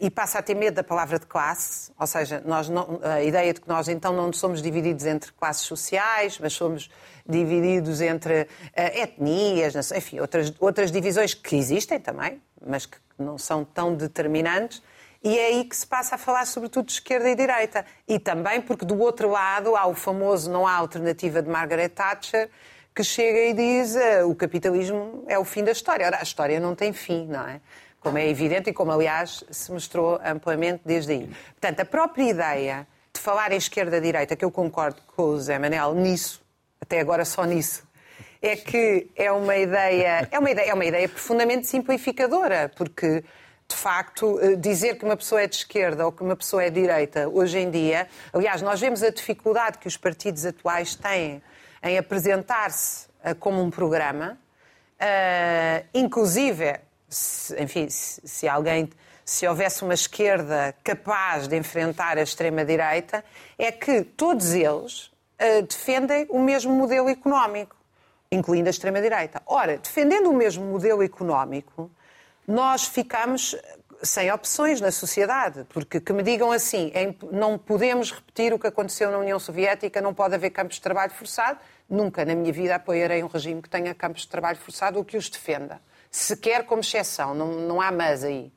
[0.00, 3.52] e passa a ter medo da palavra de classe, ou seja, nós não- a ideia
[3.52, 6.90] de que nós então não somos divididos entre classes sociais, mas somos
[7.28, 13.64] divididos entre eh, etnias, enfim, outras, outras divisões que existem também, mas que não são
[13.64, 14.82] tão determinantes.
[15.22, 17.84] E é aí que se passa a falar sobretudo de esquerda e direita.
[18.08, 22.48] E também porque do outro lado há o famoso não há alternativa de Margaret Thatcher,
[22.94, 26.06] que chega e diz eh, o capitalismo é o fim da história.
[26.06, 27.60] Ora, a história não tem fim, não é?
[28.00, 31.30] Como é evidente e como, aliás, se mostrou amplamente desde aí.
[31.52, 35.94] Portanto, a própria ideia de falar em esquerda-direita, que eu concordo com o Zé Manel
[35.94, 36.42] nisso,
[36.80, 37.86] até agora só nisso,
[38.40, 43.22] é que é uma ideia, é uma ideia, é uma ideia profundamente simplificadora, porque
[43.68, 46.70] de facto eh, dizer que uma pessoa é de esquerda ou que uma pessoa é
[46.70, 51.42] de direita hoje em dia, aliás, nós vemos a dificuldade que os partidos atuais têm
[51.82, 54.38] em apresentar-se eh, como um programa,
[54.98, 58.88] eh, inclusive, se, enfim, se, se alguém
[59.24, 63.24] se houvesse uma esquerda capaz de enfrentar a extrema-direita,
[63.58, 67.76] é que todos eles eh, defendem o mesmo modelo económico,
[68.30, 69.42] incluindo a extrema-direita.
[69.46, 71.90] Ora, defendendo o mesmo modelo económico,
[72.46, 73.56] nós ficamos
[74.02, 76.90] sem opções na sociedade, porque que me digam assim,
[77.30, 81.12] não podemos repetir o que aconteceu na União Soviética, não pode haver campos de trabalho
[81.12, 85.04] forçado, nunca na minha vida apoiarei um regime que tenha campos de trabalho forçado ou
[85.04, 85.80] que os defenda.
[86.10, 88.50] Sequer como exceção, não, não há mas aí.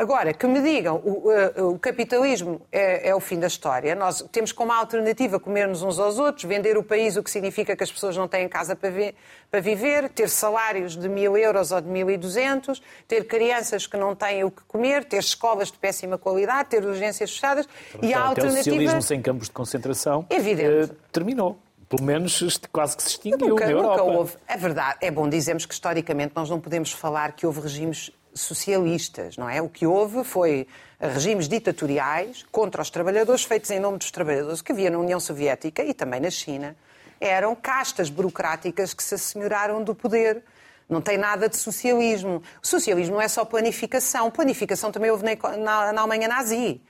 [0.00, 1.28] Agora, que me digam, o,
[1.60, 3.96] o- o capitalismo é, é o fim da história.
[3.96, 7.82] Nós temos como alternativa comer-nos uns aos outros, vender o país, o que significa que
[7.82, 9.12] as pessoas não têm casa para, vi-
[9.50, 13.96] para viver, ter salários de mil euros ou de mil e duzentos, ter crianças que
[13.96, 17.66] não têm o que comer, ter escolas de péssima qualidade, ter urgências fechadas.
[17.66, 18.62] e a Então, até o alternativa.
[18.62, 20.92] socialismo sem campos de concentração Evidente.
[20.92, 21.58] eh, terminou.
[21.88, 24.02] Pelo menos quase que se extinguiu Nunca, na Europa.
[24.02, 24.36] nunca houve.
[24.46, 29.36] É verdade, é bom dizermos que historicamente nós não podemos falar que houve regimes socialistas,
[29.36, 29.60] não é?
[29.62, 30.66] O que houve foi
[31.00, 35.82] regimes ditatoriais contra os trabalhadores, feitos em nome dos trabalhadores, que havia na União Soviética
[35.82, 36.76] e também na China.
[37.20, 40.42] Eram castas burocráticas que se assenhoraram do poder.
[40.88, 42.42] Não tem nada de socialismo.
[42.62, 44.30] O socialismo não é só planificação.
[44.30, 46.80] Planificação também houve na, na- na Alemanha nazi.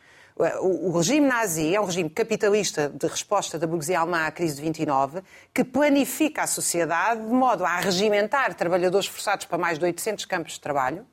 [0.60, 4.62] O, regime nazi é um regime capitalista de resposta da burguesia alemã à crise de
[4.62, 5.20] 29,
[5.52, 10.52] que planifica a sociedade de modo a regimentar trabalhadores forçados para mais de 800 campos
[10.52, 11.04] de trabalho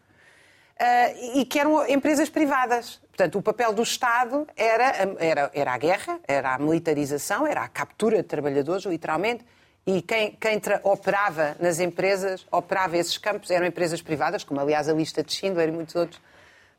[0.80, 3.02] ah, e que eram empresas privadas.
[3.08, 7.68] Portanto, o papel do Estado era, era, era a guerra, era a militarização, era a
[7.68, 9.44] captura de trabalhadores, literalmente,
[9.88, 14.94] e quem, quem operava nas empresas, operava esses campos, eram empresas privadas, como aliás a
[14.94, 16.22] lista de Schindler e muitos outros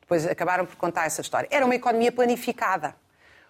[0.06, 1.48] depois acabaram por contar essa história.
[1.50, 2.94] Era uma economia planificada.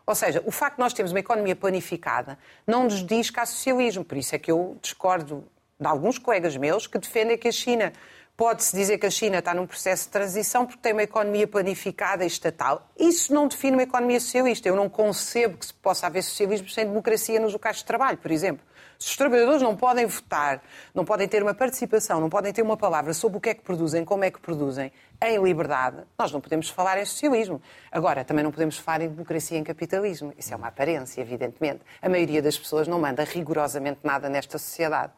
[0.06, 3.44] Ou seja, o facto de nós termos uma economia planificada não nos diz que há
[3.44, 4.02] socialismo.
[4.02, 5.44] Por isso é que eu discordo
[5.78, 7.92] de alguns colegas meus que defendem que a China.
[8.36, 12.22] Pode-se dizer que a China está num processo de transição porque tem uma economia planificada
[12.22, 12.86] e estatal.
[12.98, 14.68] Isso não define uma economia socialista.
[14.68, 18.30] Eu não concebo que se possa haver socialismo sem democracia nos locais de trabalho, por
[18.30, 18.64] exemplo.
[18.98, 20.62] Se os trabalhadores não podem votar,
[20.94, 23.62] não podem ter uma participação, não podem ter uma palavra sobre o que é que
[23.62, 24.90] produzem, como é que produzem,
[25.22, 27.61] em liberdade, nós não podemos falar em socialismo.
[27.92, 30.32] Agora, também não podemos falar em democracia e em capitalismo.
[30.38, 31.80] Isso é uma aparência, evidentemente.
[32.00, 35.12] A maioria das pessoas não manda rigorosamente nada nesta sociedade.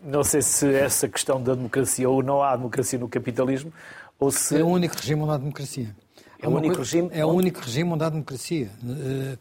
[0.00, 3.72] Não sei se essa questão da democracia ou não há democracia no capitalismo,
[4.18, 4.56] ou se.
[4.60, 5.96] É o único regime onde há democracia.
[6.40, 8.70] É o único regime É o onde- único regime onde há democracia.
[8.88, 9.38] Eh,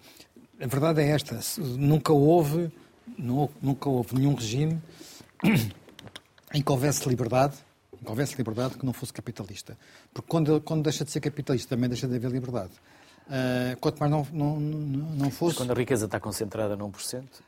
[0.59, 1.37] A verdade é esta.
[1.59, 2.71] Nunca houve,
[3.17, 4.81] nu- nunca houve nenhum regime
[6.53, 7.55] em que houvesse liberdade,
[7.93, 9.77] em que houvesse liberdade que não fosse capitalista.
[10.13, 12.71] Porque quando, quando deixa de ser capitalista também deixa de haver liberdade.
[13.29, 15.57] Eh, quanto mais não, não, não, não fosse...
[15.57, 17.43] Quando a riqueza está concentrada num por cento,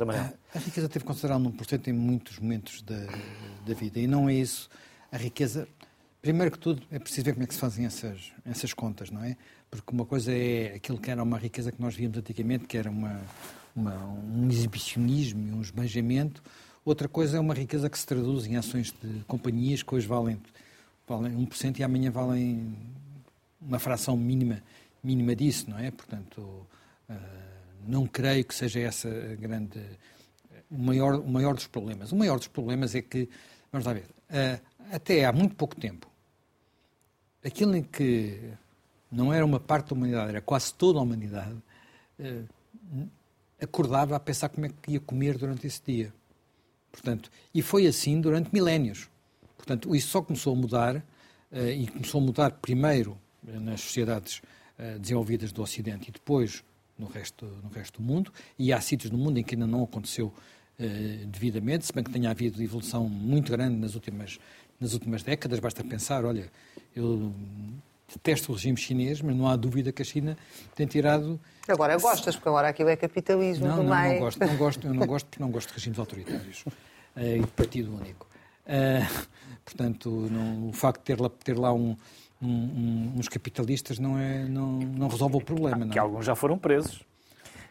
[0.00, 0.32] Manuel.
[0.54, 3.06] A riqueza teve considerado num por cento em muitos momentos da,
[3.66, 4.00] da vida.
[4.00, 4.68] E não é isso.
[5.10, 5.68] A riqueza.
[6.20, 9.22] Primeiro que tudo, é preciso ver como é que se fazem essas, essas contas, não
[9.22, 9.36] é?
[9.70, 12.88] Porque uma coisa é aquilo que era uma riqueza que nós víamos antigamente, que era
[12.90, 13.20] uma,
[13.74, 16.42] uma, um exibicionismo e um esbanjamento.
[16.84, 20.40] Outra coisa é uma riqueza que se traduz em ações de companhias que hoje valem,
[21.06, 22.76] valem 1% e amanhã valem
[23.60, 24.62] uma fração mínima,
[25.02, 25.90] mínima disso, não é?
[25.90, 26.66] Portanto,
[27.08, 27.14] eh,
[27.86, 29.08] não creio que seja essa
[29.38, 29.80] grande,
[30.70, 32.12] o maior, o maior dos problemas.
[32.12, 33.28] O maior dos problemas é que,
[33.70, 36.10] vamos lá ver, eh, até há muito pouco tempo,
[37.44, 38.52] aquilo em que
[39.10, 41.56] não era uma parte da humanidade, era quase toda a humanidade,
[42.18, 42.42] eh,
[43.62, 46.12] acordava a pensar como é que ia comer durante esse dia.
[46.90, 49.08] Portanto, e foi assim durante milénios.
[49.56, 51.04] Portanto, isso só começou a mudar,
[51.52, 54.42] e começou a mudar primeiro nas sociedades
[55.00, 56.64] desenvolvidas do Ocidente e depois
[56.98, 59.82] no resto, no resto do mundo, e há sítios no mundo em que ainda não
[59.82, 60.32] aconteceu
[60.78, 64.38] eh, devidamente, se bem que tenha havido evolução muito grande nas últimas,
[64.80, 65.60] nas últimas décadas.
[65.60, 66.50] Basta pensar, olha,
[66.94, 67.32] eu
[68.12, 70.36] detesto o regime chinês, mas não há dúvida que a China
[70.74, 71.40] tem tirado...
[71.68, 74.14] Agora gostas, porque agora aquilo é capitalismo não, não, mais...
[74.14, 76.64] não gosto, não gosto, eu não gosto porque não gosto de regimes autoritários
[77.16, 78.26] eh, e de partido único.
[78.66, 79.26] Uh,
[79.64, 81.96] portanto, não, o facto de ter lá, ter lá um,
[82.42, 85.86] um, uns capitalistas não, é, não, não resolve o problema.
[85.88, 87.02] Que alguns já foram presos.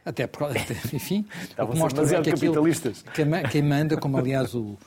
[0.06, 3.04] Até, até enfim, Estavam mostra que aquilo, capitalistas.
[3.52, 4.78] Quem, manda, como aliás o,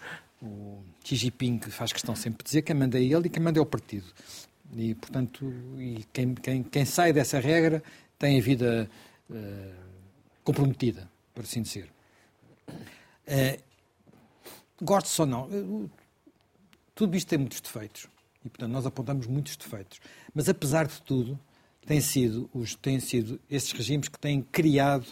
[0.43, 3.59] o Xi Jinping faz questão sempre de dizer, quem manda é ele e quem manda
[3.59, 4.07] é o partido.
[4.77, 7.83] E, portanto, e quem, quem, quem sai dessa regra
[8.19, 8.91] tem a vida
[9.31, 9.75] uh,
[10.43, 11.89] comprometida, por assim dizer.
[12.69, 13.63] Uh,
[14.83, 15.91] Gosto ou não,
[16.95, 18.09] tudo isto tem muitos defeitos.
[18.45, 20.01] E, portanto, nós apontamos muitos defeitos.
[20.35, 21.39] Mas, apesar de tudo,
[21.87, 25.07] têm sido, os, têm sido esses regimes que têm criado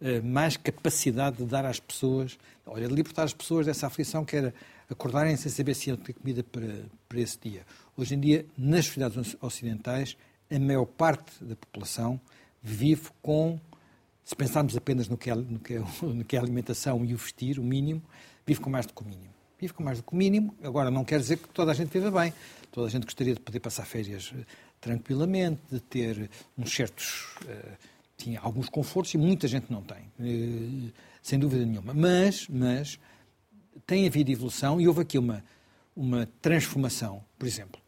[0.00, 4.36] uh, mais capacidade de dar às pessoas, olha, de libertar as pessoas dessa aflição que
[4.36, 4.54] era
[4.88, 7.66] acordarem sem saber se iam ter comida para, para esse dia.
[7.96, 10.16] Hoje em dia, nas sociedades ocidentais,
[10.50, 12.20] a maior parte da população
[12.62, 13.60] vive com,
[14.24, 17.16] se pensarmos apenas no que é, no que é, no que é alimentação e o
[17.16, 18.02] vestir, o mínimo,
[18.46, 19.34] vive com mais do que o mínimo.
[19.60, 21.90] Vive com mais do que o mínimo, agora não quer dizer que toda a gente
[21.90, 22.32] viva bem.
[22.70, 24.44] Toda a gente gostaria de poder passar férias eh,
[24.80, 27.26] tranquilamente, de ter uns certos.
[27.42, 27.76] Uh,
[28.16, 31.94] tinha alguns confortos e muita gente não tem, uh, sem dúvida nenhuma.
[31.94, 33.00] Mas, mas
[33.86, 35.44] tem havido evolução e houve aqui uma,
[35.96, 37.24] uma transformação.
[37.38, 37.80] Por exemplo,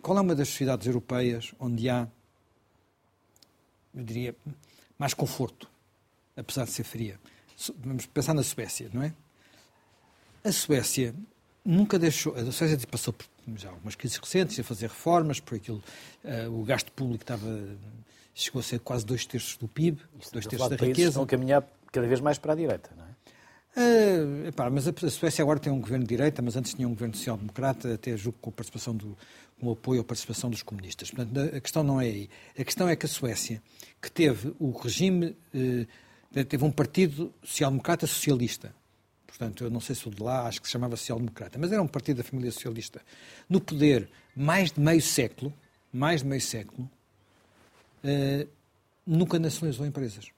[0.00, 2.08] qual é uma das sociedades europeias onde há,
[3.94, 4.34] eu diria,
[4.98, 5.68] mais conforto,
[6.36, 7.20] apesar de ser fria?
[7.78, 9.14] Vamos pensar na Suécia, não é?
[10.44, 11.14] A Suécia
[11.64, 12.34] nunca deixou.
[12.34, 15.82] A Suécia passou por já algumas crises recentes a fazer reformas, por aquilo
[16.24, 17.46] uh, o gasto público estava
[18.34, 21.08] chegou a ser quase dois terços do PIB, Isso dois terços da riqueza.
[21.08, 23.11] Estão a caminhar cada vez mais para a direita, não é?
[23.74, 26.90] Uh, epá, mas a Suécia agora tem um governo de direita, mas antes tinha um
[26.90, 29.16] governo social-democrata, até julgo com a participação do,
[29.58, 31.10] com o apoio à participação dos comunistas.
[31.10, 32.30] Portanto, a questão não é aí.
[32.58, 33.62] A questão é que a Suécia,
[34.00, 38.74] que teve o regime, uh, teve um partido social-democrata socialista,
[39.26, 41.82] portanto, eu não sei se o de lá, acho que se chamava social-democrata, mas era
[41.82, 43.00] um partido da família socialista,
[43.48, 44.06] no poder
[44.36, 45.52] mais de meio século,
[45.90, 46.90] mais de meio século,
[48.04, 48.48] uh,
[49.06, 50.30] nunca nacionalizou empresas.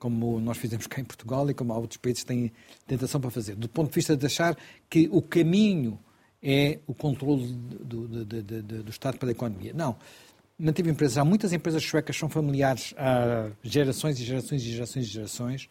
[0.00, 2.50] Como nós fizemos cá em Portugal e como outros países têm
[2.86, 3.54] tentação para fazer.
[3.54, 4.56] Do ponto de vista de achar
[4.88, 6.00] que o caminho
[6.42, 9.72] é o controle do, do, do, do Estado para a economia.
[9.74, 9.96] Não.
[10.58, 11.18] Manteve empresas.
[11.18, 15.68] Há muitas empresas suecas que são familiares há gerações e gerações e gerações e gerações.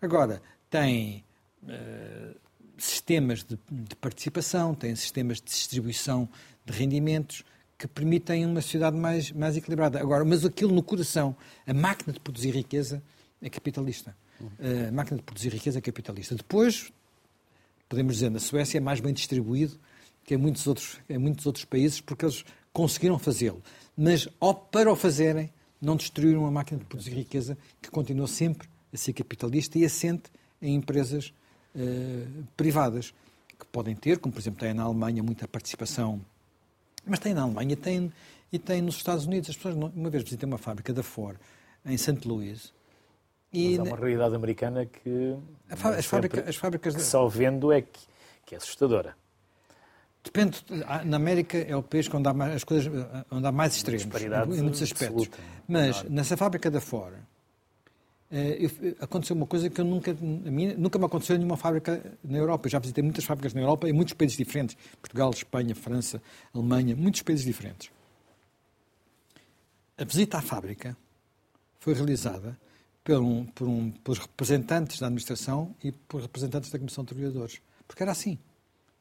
[0.00, 0.40] Agora,
[0.70, 1.24] tem
[1.64, 2.36] uh,
[2.78, 6.28] sistemas de, de, participação, têm sistemas de distribuição
[6.64, 7.44] de rendimentos
[7.78, 10.00] que permitem uma sociedade mais, mais equilibrada.
[10.00, 13.02] Agora, mas aquilo no coração, a máquina de produzir riqueza
[13.42, 14.16] é capitalista.
[14.40, 16.34] Uh, a máquina de produzir riqueza é capitalista.
[16.34, 16.92] Depois,
[17.88, 19.78] podemos dizer, na Suécia é mais bem distribuído
[20.24, 23.62] que em muitos outros, em muitos outros países, porque eles conseguiram fazê-lo.
[23.96, 25.50] Mas, ao, para o fazerem,
[25.80, 30.30] não destruíram a máquina de produzir riqueza, que continua sempre a ser capitalista e assente
[30.60, 31.34] em empresas
[31.74, 32.26] eh,
[32.56, 33.12] privadas,
[33.58, 36.20] que podem ter, como por exemplo tem na Alemanha muita participação,
[37.04, 38.12] mas tem na Alemanha tem,
[38.52, 39.50] e tem nos Estados Unidos.
[39.50, 41.38] As pessoas, uma vez visitei uma fábrica da Ford
[41.84, 42.26] em St.
[42.26, 42.72] Louis.
[43.52, 45.36] E mas há uma realidade americana que,
[45.68, 48.00] as, fábrica, as fábricas que só vendo é que,
[48.46, 49.14] que é assustadora.
[50.24, 50.64] Depende,
[51.04, 52.90] na América é o país onde há mais, as coisas,
[53.30, 55.26] onde há mais extremos, em muitos aspectos.
[55.26, 55.38] Absoluta,
[55.68, 57.14] Mas nessa fábrica da Ford,
[58.32, 62.38] Uh, aconteceu uma coisa que eu nunca, mim, nunca me aconteceu em nenhuma fábrica na
[62.38, 62.66] Europa.
[62.66, 64.74] Eu já visitei muitas fábricas na Europa em muitos países diferentes.
[65.02, 66.22] Portugal, Espanha, França,
[66.54, 67.90] Alemanha, muitos países diferentes.
[69.98, 70.96] A visita à fábrica
[71.78, 72.58] foi realizada
[73.04, 77.60] por, um, por, um, por representantes da administração e por representantes da Comissão de Trabalhadores.
[77.86, 78.38] Porque era assim.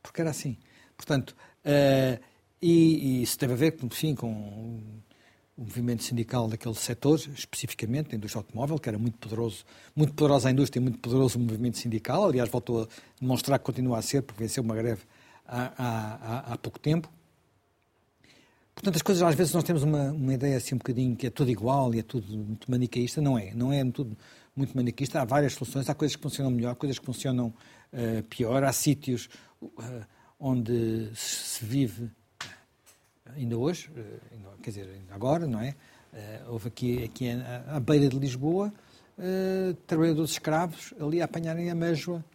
[0.01, 0.57] Porque era assim.
[0.97, 1.35] Portanto,
[1.65, 2.21] uh,
[2.61, 4.31] e, e, isso teve a ver, enfim, com
[5.57, 9.63] o movimento sindical daquele setor, especificamente, da indústria automóvel, que era muito poderoso,
[9.95, 12.25] muito poderosa a indústria e muito poderoso o movimento sindical.
[12.25, 12.87] Aliás, voltou a
[13.19, 15.01] demonstrar que continua a ser, porque venceu uma greve
[15.47, 17.09] há, há, há pouco tempo.
[18.81, 21.29] Portanto, as coisas, às vezes, nós temos uma, uma ideia assim um bocadinho que é
[21.29, 23.21] tudo igual e é tudo muito manicaísta.
[23.21, 23.53] Não é.
[23.53, 24.17] Não é tudo
[24.55, 25.21] muito manicaísta.
[25.21, 25.87] Há várias soluções.
[25.87, 27.53] Há coisas que funcionam melhor, coisas que funcionam
[27.93, 28.63] uh, pior.
[28.63, 29.29] Há sítios
[29.61, 29.77] uh,
[30.39, 32.09] onde se vive
[33.35, 33.91] ainda hoje,
[34.63, 35.75] quer dizer, ainda agora, não é?
[36.49, 37.29] houve aqui, aqui
[37.67, 38.73] à beira de Lisboa
[39.87, 42.25] trabalhadores escravos ali a apanharem a mesma.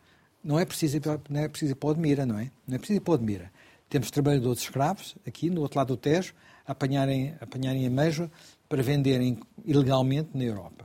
[0.42, 2.50] Não é preciso, não é preciso ir para o Admira, não é?
[2.66, 3.50] Não é preciso ir para o Admira
[3.88, 6.34] temos trabalhadores escravos, aqui no outro lado do Tejo,
[6.66, 8.30] a apanharem, apanharem a mesma
[8.68, 10.84] para venderem ilegalmente na Europa.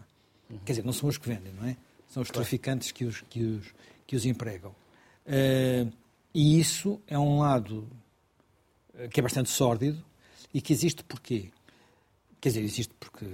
[0.49, 0.59] Uhum.
[0.65, 1.75] Quer dizer, não são os que vendem, não é?
[2.07, 2.43] São os claro.
[2.43, 3.73] traficantes que os, que os,
[4.05, 4.71] que os empregam.
[5.25, 5.91] Uh,
[6.33, 7.87] e isso é um lado
[8.95, 10.03] eh, que é bastante sórdido
[10.53, 11.51] e que existe porquê?
[12.39, 13.25] Quer dizer, existe porque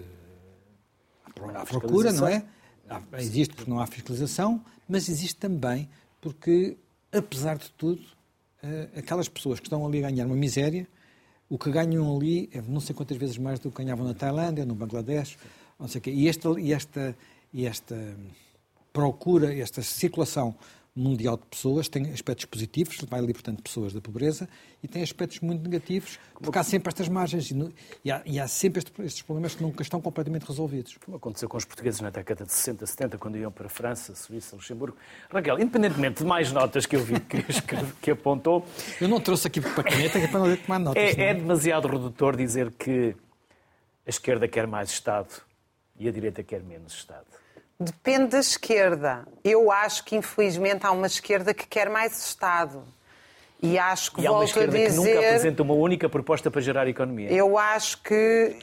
[1.56, 2.44] há procura, não é?
[3.18, 5.90] Existe porque não há fiscalização, mas existe também
[6.22, 6.78] porque,
[7.12, 8.02] apesar de tudo,
[8.96, 10.88] aquelas pessoas que estão ali a ganhar uma miséria,
[11.50, 14.66] o que ganham ali é não sei quantas vezes mais do que ganhavam na Tailândia,
[14.66, 15.38] no Bangladesh,
[15.80, 16.12] não sei o quê.
[16.12, 17.18] E esta, e esta,
[17.54, 18.18] e esta
[18.92, 20.56] procura, esta circulação
[20.98, 24.50] mundial de pessoas tem aspectos positivos, vai libertando pessoas da pobreza,
[24.82, 27.52] e tem aspectos muito negativos, porque há sempre estas margens
[28.04, 30.98] e, há, e há, sempre estes problemas que nunca estão completamente resolvidos.
[31.04, 34.16] Como aconteceu com os portugueses na década de 60, 70, quando iam para a França,
[34.16, 34.98] Suíça, Luxemburgo.
[35.30, 37.44] Raquel, independentemente de mais notas que eu vi que,
[38.02, 38.66] que apontou...
[39.00, 41.04] Eu não trouxe aqui para a caneta, que é para não tomar notas.
[41.04, 43.16] É, é demasiado redutor dizer que
[44.06, 45.30] a esquerda quer mais Estado
[46.00, 47.26] e a direita quer menos Estado.
[47.80, 49.28] Depende da esquerda.
[49.44, 52.84] Eu acho que, infelizmente, há uma esquerda que quer mais Estado.
[53.62, 56.88] E acho que e há uma esquerda que nunca apresenta uma única proposta para gerar
[56.88, 57.32] economia.
[57.32, 58.56] Eu acho que.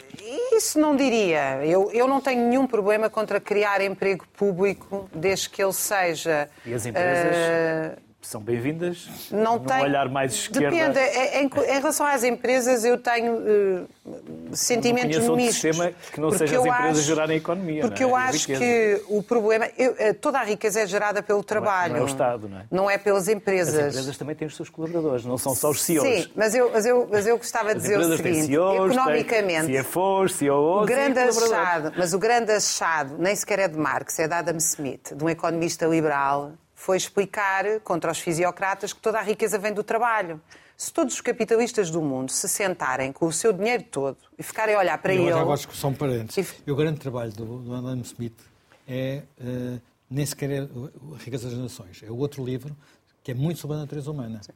[0.53, 1.65] Isso não diria.
[1.65, 6.49] Eu, eu não tenho nenhum problema contra criar emprego público, desde que ele seja.
[6.65, 7.37] E as empresas.
[7.37, 9.83] Uh são bem-vindas não tem...
[9.83, 10.71] olhar mais esquerda.
[10.71, 10.99] Depende.
[10.99, 15.61] Em, em, relação às empresas, eu tenho uh, sentimentos não mistos.
[15.61, 17.83] sistema que não seja as empresas acho, gerarem economia.
[17.83, 18.07] Porque é?
[18.07, 19.69] eu acho que o problema...
[19.77, 21.95] Eu, eh, toda a riqueza é gerada pelo trabalho.
[21.95, 22.65] Não é, não é, o Estado, não é?
[22.71, 23.75] Não é pelas empresas.
[23.75, 26.07] As empresas também têm os seus colaboradores, não são só os CEOs.
[26.07, 28.47] Sim, mas eu, mas eu, mas eu gostava de dizer o seguinte.
[28.47, 29.67] CEOs, economicamente...
[29.67, 34.19] Têm CFOs, CEOs o grande achado, Mas o grande achado nem sequer é de Marx,
[34.19, 36.53] é de Adam Smith, de um economista liberal
[36.85, 40.39] foi explicar contra os fisiocratas que toda a riqueza vem do trabalho.
[40.77, 44.75] Se todos os capitalistas do mundo se sentarem com o seu dinheiro todo e ficarem
[44.75, 45.31] a olhar para ele.
[45.31, 46.37] Eu acho que são parentes.
[46.67, 46.71] E...
[46.71, 48.39] o grande trabalho do, do Adam Smith
[48.87, 49.81] é uh,
[50.11, 52.03] nem sequer é a riqueza das nações.
[52.07, 52.77] É o outro livro
[53.23, 54.43] que é muito sobre a natureza humana.
[54.43, 54.53] Sim.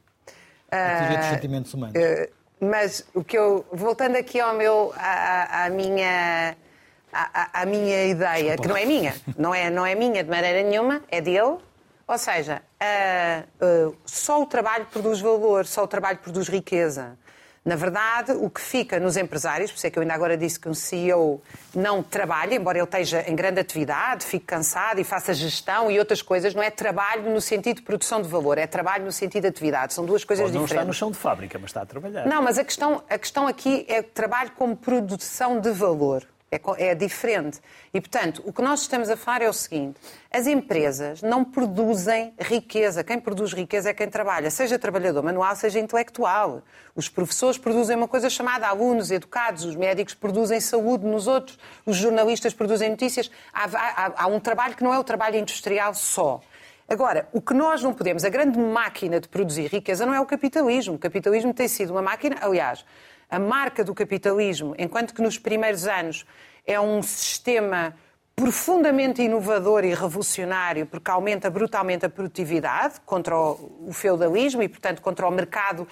[0.70, 1.94] Teoria dos ah, sentimentos humanos.
[1.96, 2.28] Uh,
[2.60, 3.64] mas o que eu.
[3.72, 4.92] Voltando aqui ao meu.
[4.96, 6.54] à, à minha.
[7.10, 8.62] À, à, minha ideia, Desculpa.
[8.62, 11.56] que não é minha, não é, não é minha de maneira nenhuma, é dele,
[12.08, 17.18] ou seja, uh, uh, só o trabalho produz valor, só o trabalho produz riqueza.
[17.62, 20.58] Na verdade, o que fica nos empresários, por isso é que eu ainda agora disse
[20.58, 21.42] que um CEO
[21.74, 26.22] não trabalha, embora ele esteja em grande atividade, fique cansado e faça gestão e outras
[26.22, 29.48] coisas, não é trabalho no sentido de produção de valor, é trabalho no sentido de
[29.48, 29.92] atividade.
[29.92, 30.86] São duas coisas Pode não diferentes.
[30.86, 32.26] Não está no chão de fábrica, mas está a trabalhar.
[32.26, 36.26] Não, mas a questão, a questão aqui é trabalho como produção de valor.
[36.50, 37.60] É, é, diferente.
[37.92, 42.32] E, portanto, o que nós estamos a falar é o seguinte: as empresas não produzem
[42.40, 43.04] riqueza.
[43.04, 46.62] Quem produz riqueza é quem trabalha, seja trabalhador manual, seja intelectual.
[46.96, 51.96] Os professores produzem uma coisa chamada alunos educados, os médicos produzem saúde nos outros, os
[51.98, 53.30] jornalistas produzem notícias.
[53.52, 56.40] Há, há, há um trabalho que não é o trabalho industrial só.
[56.88, 60.24] Agora, o que nós não podemos, a grande máquina de produzir riqueza não é o
[60.24, 60.94] capitalismo.
[60.94, 62.82] O capitalismo tem sido uma máquina, aliás,
[63.30, 66.24] a marca do capitalismo, enquanto que nos primeiros anos
[66.66, 67.94] é um sistema
[68.38, 75.26] profundamente inovador e revolucionário, porque aumenta brutalmente a produtividade contra o feudalismo e, portanto, contra
[75.26, 75.88] o mercado,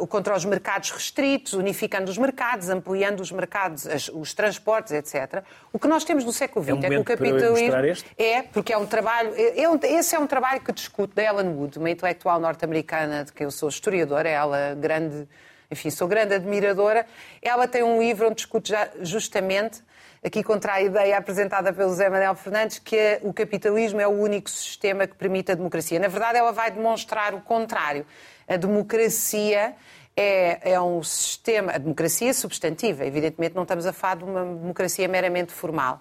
[0.00, 5.44] uh, contra os mercados restritos, unificando os mercados, ampliando os mercados, os transportes, etc.
[5.72, 7.76] O que nós temos no século XX é, um é que o capitalismo
[8.18, 11.54] é porque é um trabalho, é, é esse é um trabalho que discute da Ellen
[11.54, 15.28] Wood, uma intelectual norte-americana de quem eu sou historiadora, ela grande
[15.70, 17.06] enfim, sou grande admiradora.
[17.42, 19.82] Ela tem um livro onde discute justamente,
[20.24, 24.50] aqui contra a ideia apresentada pelo José Manuel Fernandes, que o capitalismo é o único
[24.50, 25.98] sistema que permite a democracia.
[25.98, 28.04] Na verdade, ela vai demonstrar o contrário.
[28.48, 29.74] A democracia
[30.16, 35.06] é, é, um sistema, a democracia substantiva, evidentemente não estamos a falar de uma democracia
[35.06, 36.00] meramente formal.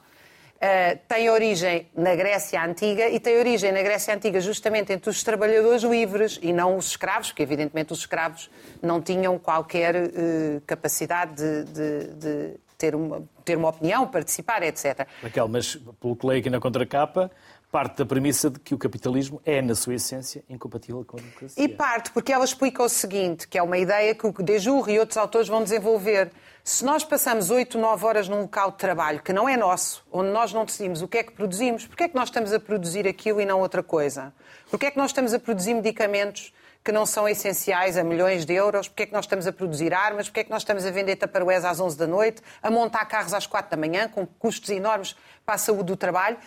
[0.55, 5.21] Uh, tem origem na Grécia Antiga e tem origem na Grécia Antiga justamente entre os
[5.21, 8.49] trabalhadores livres e não os escravos, porque evidentemente os escravos
[8.81, 15.07] não tinham qualquer uh, capacidade de, de, de ter, uma, ter uma opinião, participar, etc.
[15.21, 17.29] Raquel, mas pelo que leio aqui na contracapa,
[17.75, 21.61] parte da premissa de que o capitalismo é, na sua essência, incompatível com a democracia.
[21.61, 24.99] E parte porque ela explica o seguinte, que é uma ideia que o Dejurre e
[24.99, 26.31] outros autores vão desenvolver.
[26.63, 30.29] Se nós passamos 8, 9 horas num local de trabalho que não é nosso, onde
[30.29, 33.05] nós não decidimos o que é que produzimos, porquê é que nós estamos a produzir
[33.09, 34.33] aquilo e não outra coisa?
[34.69, 38.53] Porquê é que nós estamos a produzir medicamentos que não são essenciais a milhões de
[38.53, 38.87] euros?
[38.87, 40.29] Porquê é que nós estamos a produzir armas?
[40.29, 42.41] Porquê é que nós estamos a vender taparoés às 11 da noite?
[42.63, 45.13] A montar carros às 4 da manhã, com custos enormes
[45.45, 46.37] para a saúde do trabalho?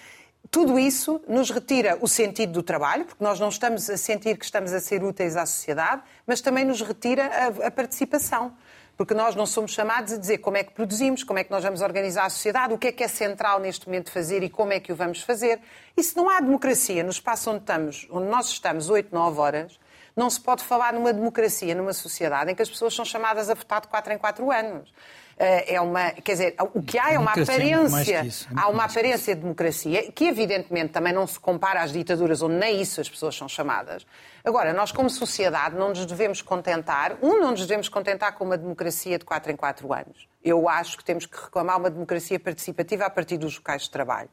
[0.51, 4.45] Tudo isso nos retira o sentido do trabalho, porque nós não estamos a sentir que
[4.45, 8.55] estamos a ser úteis à sociedade, mas também nos retira a, a participação
[8.99, 11.63] porque nós não somos chamados a dizer como é que produzimos, como é que nós
[11.63, 14.73] vamos organizar a sociedade, o que é que é central neste momento fazer e como
[14.73, 15.61] é que o vamos fazer.
[15.97, 19.79] E se não há democracia no espaço onde, estamos, onde nós estamos 8, 9 horas,
[20.17, 23.55] não se pode falar numa democracia, numa sociedade em que as pessoas são chamadas a
[23.55, 24.93] votar de 4 em 4 anos.
[25.39, 29.37] Eh, é uma, quer dizer, o que há é uma aparência, é há uma aparência
[29.37, 33.37] de democracia que evidentemente também não se compara às ditaduras onde nem isso as pessoas
[33.37, 34.05] são chamadas.
[34.45, 38.59] Agora, nós como sociedade não nos devemos contentar, um, não nos devemos contentar com uma
[38.59, 40.29] democracia de 4 em 4 anos.
[40.43, 44.29] Eu acho que temos que reclamar uma democracia participativa a partir dos locais de trabalho.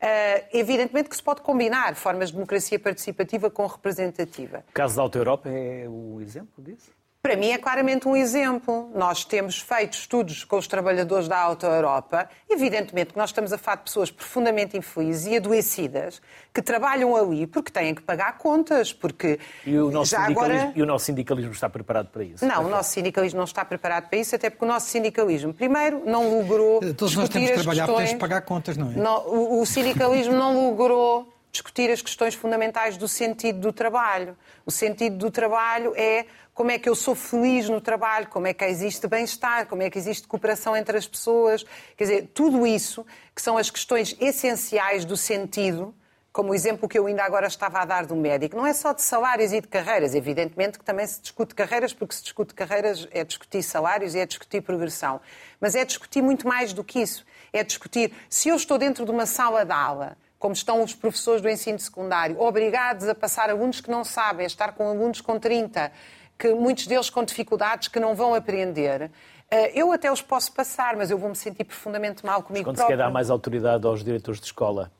[0.00, 4.64] Uh, evidentemente que se pode combinar formas de democracia participativa com representativa.
[4.70, 6.90] O caso da Auto Europa é o exemplo disso?
[7.22, 8.90] Para mim é claramente um exemplo.
[8.94, 12.26] Nós temos feito estudos com os trabalhadores da Auto Europa.
[12.48, 17.46] Evidentemente que nós estamos a falar de pessoas profundamente infelizes e adoecidas que trabalham ali
[17.46, 20.72] porque têm que pagar contas, porque e o nosso, já agora...
[20.74, 22.46] e o nosso sindicalismo está preparado para isso?
[22.46, 26.02] Não, o nosso sindicalismo não está preparado para isso, até porque o nosso sindicalismo, primeiro,
[26.06, 28.08] não logrou Todos nós temos que trabalhar questões...
[28.08, 28.94] temos que pagar contas, não é?
[28.94, 34.36] Não, o, o sindicalismo não logrou discutir as questões fundamentais do sentido do trabalho.
[34.64, 36.26] O sentido do trabalho é
[36.60, 39.88] como é que eu sou feliz no trabalho, como é que existe bem-estar, como é
[39.88, 41.64] que existe cooperação entre as pessoas.
[41.96, 45.94] Quer dizer, tudo isso que são as questões essenciais do sentido,
[46.30, 48.92] como o exemplo que eu ainda agora estava a dar do médico, não é só
[48.92, 50.14] de salários e de carreiras.
[50.14, 54.26] Evidentemente que também se discute carreiras, porque se discute carreiras é discutir salários e é
[54.26, 55.18] discutir progressão.
[55.58, 57.24] Mas é discutir muito mais do que isso.
[57.54, 61.42] É discutir se eu estou dentro de uma sala de aula como estão os professores
[61.42, 65.38] do ensino secundário, obrigados a passar alunos que não sabem, a estar com alunos com
[65.38, 65.92] 30,
[66.40, 69.10] que muitos deles com dificuldades que não vão aprender.
[69.50, 72.76] Eh, eu até os posso passar, mas eu vou me sentir profundamente mal comigo quando
[72.76, 72.96] próprio.
[72.96, 74.90] Quando se quer dar mais autoridade aos diretores de escola,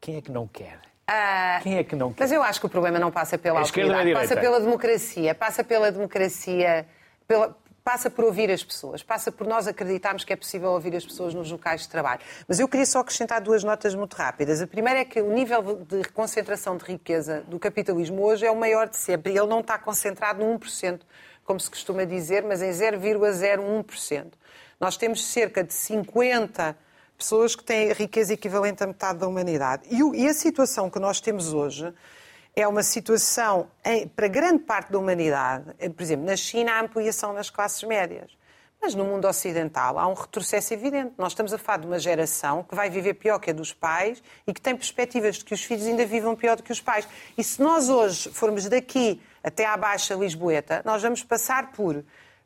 [0.00, 0.78] quem é que não quer?
[1.06, 2.22] Ah, quem é que não quer?
[2.22, 5.92] Mas eu acho que o problema não passa pela autoridade, passa pela democracia, passa pela
[5.92, 6.86] democracia,
[7.28, 7.54] pela,
[7.90, 11.34] passa por ouvir as pessoas, passa por nós acreditarmos que é possível ouvir as pessoas
[11.34, 12.20] nos locais de trabalho.
[12.46, 14.62] Mas eu queria só acrescentar duas notas muito rápidas.
[14.62, 18.54] A primeira é que o nível de concentração de riqueza do capitalismo hoje é o
[18.54, 19.36] maior de sempre.
[19.36, 21.00] Ele não está concentrado no 1%,
[21.44, 24.34] como se costuma dizer, mas em 0,01%.
[24.78, 26.76] Nós temos cerca de 50
[27.18, 29.82] pessoas que têm riqueza equivalente à metade da humanidade.
[29.90, 31.92] E a situação que nós temos hoje
[32.54, 33.68] é uma situação,
[34.14, 38.30] para grande parte da humanidade, eh, por exemplo, na China há ampliação nas classes médias.
[38.82, 41.12] Mas no mundo ocidental há um retrocesso evidente.
[41.18, 44.22] Nós estamos a falar de uma geração que vai viver pior que a dos pais
[44.46, 47.06] e que tem perspectivas de que os filhos ainda vivam pior do que os pais.
[47.36, 52.02] E se nós hoje formos daqui até à Baixa Lisboeta, nós vamos passar por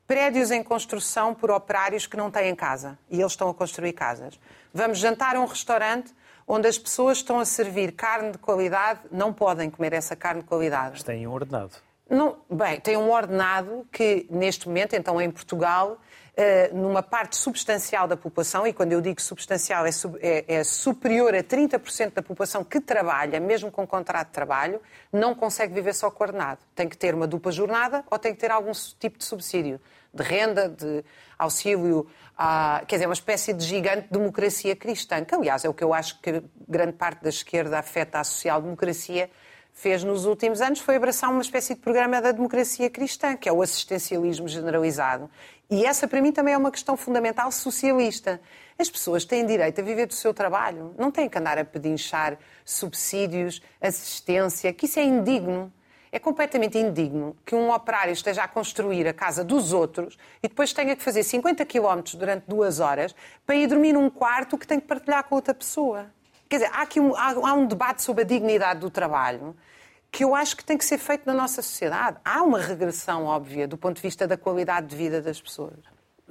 [0.08, 4.38] prédios em construção por operários que não têm casa e eles estão a construir casas.
[4.72, 6.12] Vamos jantar a um restaurante
[6.46, 10.46] onde as pessoas estão a servir carne de qualidade, não podem comer essa carne de
[10.46, 10.92] qualidade.
[10.92, 11.72] Mas têm um ordenado.
[12.08, 15.98] Não, bem, tem um ordenado que, neste momento, então em Portugal,
[16.36, 19.90] eh, numa parte substancial da população, e quando eu digo substancial é,
[20.20, 25.34] é, é superior a 30% da população que trabalha, mesmo com contrato de trabalho, não
[25.34, 26.58] consegue viver só com ordenado.
[26.74, 29.80] Tem que ter uma dupla jornada ou tem que ter algum tipo de subsídio
[30.14, 31.04] de renda, de
[31.38, 32.06] auxílio
[32.36, 35.94] ah, quer dizer, uma espécie de gigante democracia cristã, que aliás é o que eu
[35.94, 39.30] acho que grande parte da esquerda afeta à social-democracia
[39.72, 43.52] fez nos últimos anos, foi abraçar uma espécie de programa da democracia cristã, que é
[43.52, 45.28] o assistencialismo generalizado.
[45.70, 48.40] E essa, para mim, também é uma questão fundamental socialista.
[48.78, 52.38] As pessoas têm direito a viver do seu trabalho, não têm que andar a pedinchar
[52.64, 55.72] subsídios, assistência, que isso é indigno.
[56.14, 60.72] É completamente indigno que um operário esteja a construir a casa dos outros e depois
[60.72, 63.12] tenha que fazer 50 quilómetros durante duas horas
[63.44, 66.06] para ir dormir num quarto que tem que partilhar com outra pessoa.
[66.48, 69.56] Quer dizer, há aqui um, há, há um debate sobre a dignidade do trabalho
[70.08, 72.16] que eu acho que tem que ser feito na nossa sociedade.
[72.24, 75.80] Há uma regressão óbvia do ponto de vista da qualidade de vida das pessoas.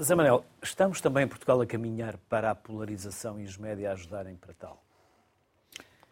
[0.01, 4.37] Zé Manuel, estamos também em Portugal a caminhar para a polarização e os médias ajudarem
[4.37, 4.82] para tal?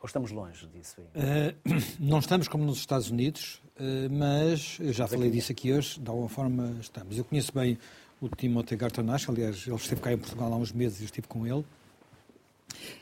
[0.01, 1.55] Ou estamos longe disso ainda?
[1.63, 5.99] Uh, não estamos como nos Estados Unidos, uh, mas eu já falei disso aqui hoje,
[5.99, 7.17] de alguma forma estamos.
[7.17, 7.77] Eu conheço bem
[8.19, 11.27] o Timothy Gartonash, aliás, ele esteve cá em Portugal há uns meses e eu estive
[11.27, 11.63] com ele.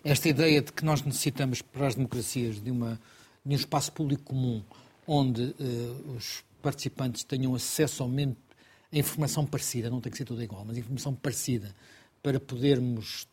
[0.03, 2.99] Esta ideia de que nós necessitamos para as democracias de, uma,
[3.45, 4.61] de um espaço público comum
[5.07, 8.35] onde uh, os participantes tenham acesso ao menos
[8.91, 11.73] a informação parecida, não tem que ser tudo igual, mas informação parecida
[12.21, 13.27] para podermos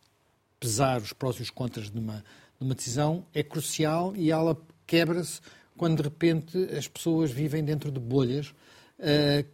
[0.61, 2.23] pesar os prós e os contras de uma,
[2.59, 5.41] de uma decisão é crucial e ela quebra-se
[5.77, 8.55] quando de repente as pessoas vivem dentro de bolhas
[8.99, 9.47] uh,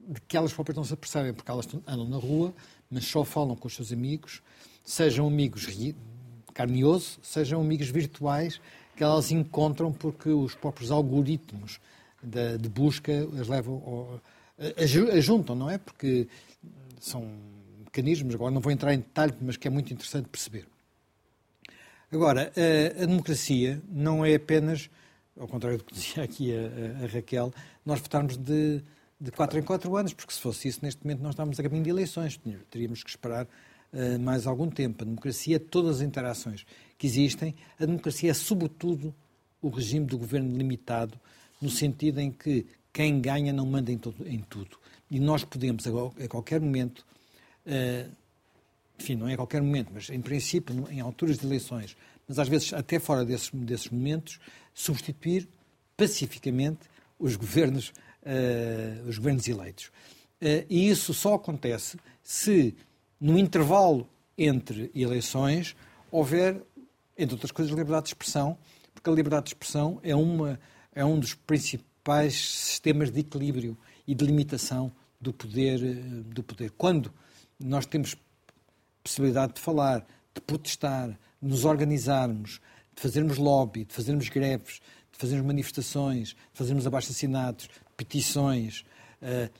[0.00, 2.54] de que elas próprias não se apercebem, porque elas andam na rua,
[2.90, 4.42] mas só falam com os seus amigos,
[4.84, 5.66] sejam amigos
[6.54, 6.82] carne
[7.22, 8.60] sejam amigos virtuais
[8.96, 11.78] que elas encontram porque os próprios algoritmos
[12.20, 14.20] de, de busca as levam ao,
[15.16, 15.78] ajuntam, não é?
[15.78, 16.26] Porque
[17.00, 17.30] são
[17.84, 20.66] mecanismos, agora não vou entrar em detalhe, mas que é muito interessante perceber.
[22.10, 24.88] Agora, a, a democracia não é apenas,
[25.38, 27.52] ao contrário do que dizia aqui a, a, a Raquel,
[27.84, 28.82] nós votarmos de,
[29.20, 31.84] de 4 em 4 anos, porque se fosse isso, neste momento nós estávamos a caminho
[31.84, 32.40] de eleições,
[32.70, 35.02] teríamos que esperar uh, mais algum tempo.
[35.02, 36.64] A democracia é todas as interações
[36.96, 37.54] que existem.
[37.78, 39.14] A democracia é, sobretudo,
[39.60, 41.20] o regime do governo limitado,
[41.60, 44.78] no sentido em que quem ganha não manda em, todo, em tudo.
[45.10, 47.04] E nós podemos, a, qualquer momento,
[47.66, 48.10] uh,
[48.98, 51.96] enfim, não é a qualquer momento, mas em princípio, em alturas de eleições,
[52.26, 54.38] mas às vezes até fora desses, desses momentos,
[54.74, 55.48] substituir
[55.96, 56.80] pacificamente
[57.18, 57.88] os governos,
[58.22, 59.86] uh, os governos eleitos.
[60.40, 62.76] Uh, e isso só acontece se,
[63.20, 65.74] no intervalo entre eleições,
[66.10, 66.62] houver,
[67.16, 68.56] entre outras coisas, liberdade de expressão,
[68.94, 70.60] porque a liberdade de expressão é, uma,
[70.94, 73.76] é um dos principais sistemas de equilíbrio
[74.06, 76.70] e de limitação do poder, eh, do poder.
[76.70, 77.12] Quando
[77.58, 78.16] nós temos
[79.08, 82.60] possibilidade de falar, de protestar, de nos organizarmos,
[82.94, 84.80] de fazermos lobby, de fazermos greves,
[85.12, 88.84] de fazermos manifestações, de fazermos abaixo-assinados, petições,
[89.22, 89.50] uh,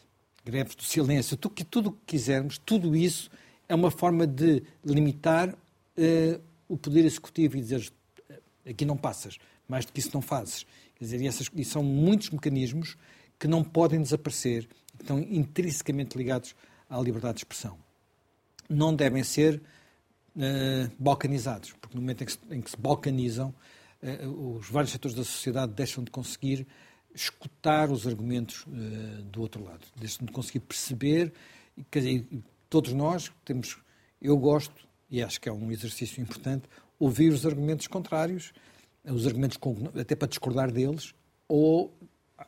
[0.44, 3.30] greves do silêncio, tudo, o que quisermos, tudo isso
[3.68, 7.90] é uma forma de limitar uh, o poder executivo e dizer
[8.68, 10.66] aqui não passas, mais do que isso não fazes.
[10.96, 12.96] Quer dizer, e, essas, e são muitos mecanismos
[13.38, 16.54] que não podem desaparecer, que estão intrinsecamente ligados
[16.90, 17.87] à liberdade de expressão.
[18.68, 19.60] Não devem ser
[20.36, 23.54] uh, balcanizados, porque no momento em que se, em que se balcanizam,
[24.02, 26.66] uh, os vários setores da sociedade deixam de conseguir
[27.14, 31.32] escutar os argumentos uh, do outro lado, deixam de conseguir perceber.
[31.90, 32.26] Quer dizer,
[32.68, 33.78] todos nós temos,
[34.20, 38.52] eu gosto, e acho que é um exercício importante, ouvir os argumentos contrários
[39.12, 41.14] os argumentos com, até para discordar deles,
[41.46, 41.92] ou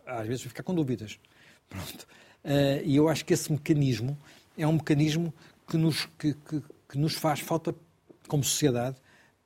[0.07, 1.19] às vezes ficar com dúvidas.
[1.69, 2.07] Pronto.
[2.45, 4.17] Uh, e eu acho que esse mecanismo
[4.57, 5.33] é um mecanismo
[5.71, 7.73] que nos, que, que, que nos faz falta
[8.27, 8.97] como sociedade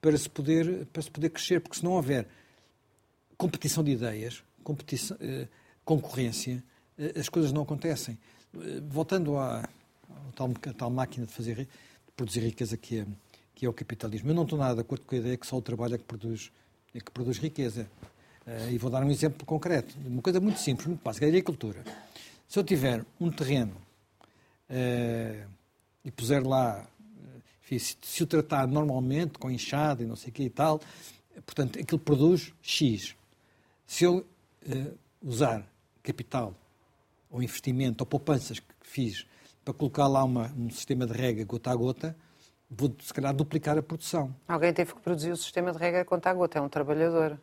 [0.01, 2.27] para se poder, para se poder crescer, porque se não houver
[3.37, 5.47] competição de ideias, competição, uh,
[5.85, 6.65] concorrência,
[6.99, 8.19] uh, as coisas não acontecem.
[8.89, 9.69] voltando à, à,
[10.35, 13.07] tal, à tal máquina de, fazer, de produzir riqueza que é,
[13.55, 15.59] que é o capitalismo, eu não estou nada de acordo com a ideia que só
[15.59, 16.51] o trabalho é que produz
[16.95, 17.87] e que produz riqueza.
[18.47, 21.85] Uh, e vou dar um exemplo concreto, uma coisa muito simples, muito básica, a agricultura.
[22.49, 23.77] Se eu tiver um terreno
[24.71, 25.54] uh,
[26.05, 26.87] e puser lá,
[27.63, 30.81] enfim, se, se, o tratar normalmente, com enxada e não sei o que e tal,
[31.47, 33.17] portanto, aquilo produz X.
[33.87, 35.67] Se eu uh, usar
[36.03, 36.55] capital
[37.31, 39.27] ou investimento ou poupanças que fiz
[39.65, 42.17] para colocar lá uma, um sistema de rega gota a gota,
[42.71, 44.35] vou, se calhar, duplicar a produção.
[44.47, 47.39] Alguém teve que produzir o sistema de regra conta a gota, é um trabalhador.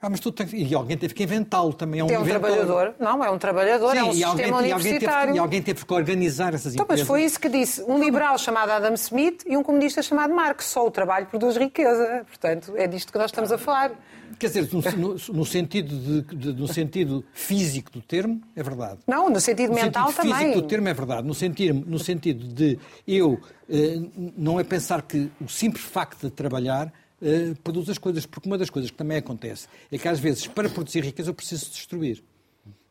[0.00, 2.00] Ah, mas tu tem, e alguém teve que inventá-lo também.
[2.00, 2.94] É um, é um trabalhador.
[3.00, 5.08] Não, é um trabalhador, Sim, é um sistema alguém, universitário.
[5.08, 7.02] E alguém, teve, e alguém teve que organizar essas então, empresas.
[7.02, 7.82] Mas foi isso que disse.
[7.82, 10.66] Um liberal chamado Adam Smith e um comunista chamado Marx.
[10.66, 12.24] Só o trabalho produz riqueza.
[12.28, 13.90] Portanto, é disto que nós estamos a falar.
[14.38, 18.98] Quer dizer, no, no, no sentido, de, de, no sentido físico do termo, é verdade.
[19.04, 20.32] Não, no sentido no mental sentido também.
[20.32, 21.26] No físico do termo é verdade.
[21.26, 23.98] No sentido, no sentido de eu eh,
[24.36, 26.92] não é pensar que o simples facto de trabalhar
[27.22, 28.26] eh, produz as coisas.
[28.26, 31.34] Porque uma das coisas que também acontece é que às vezes, para produzir riqueza, eu
[31.34, 32.22] preciso destruir.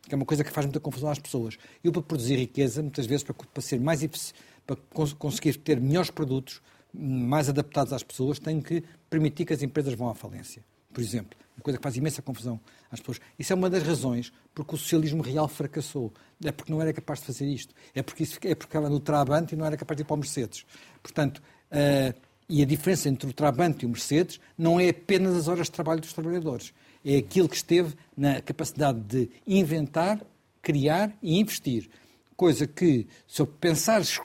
[0.03, 1.57] Que é uma coisa que faz muita confusão às pessoas.
[1.83, 4.33] Eu, para produzir riqueza, muitas vezes, para, para ser mais
[4.65, 4.75] para
[5.17, 6.61] conseguir ter melhores produtos,
[6.93, 10.61] mais adaptados às pessoas, tenho que permitir que as empresas vão à falência
[10.97, 11.37] por exemplo.
[11.55, 12.59] Uma coisa que faz imensa confusão
[12.89, 13.19] às pessoas.
[13.37, 16.11] Isso é uma das razões porque o socialismo real fracassou.
[16.43, 17.71] É porque não era capaz de fazer isto.
[17.93, 20.15] É porque, isso, é porque estava no Trabant e não era capaz de ir para
[20.15, 20.65] o Mercedes.
[21.03, 21.39] Portanto,
[21.71, 22.19] uh,
[22.49, 25.71] e a diferença entre o Trabant e o Mercedes não é apenas as horas de
[25.71, 26.73] trabalho dos trabalhadores.
[27.05, 30.19] É aquilo que esteve na capacidade de inventar,
[30.61, 31.89] criar e investir.
[32.35, 34.19] Coisa que, se eu pensar de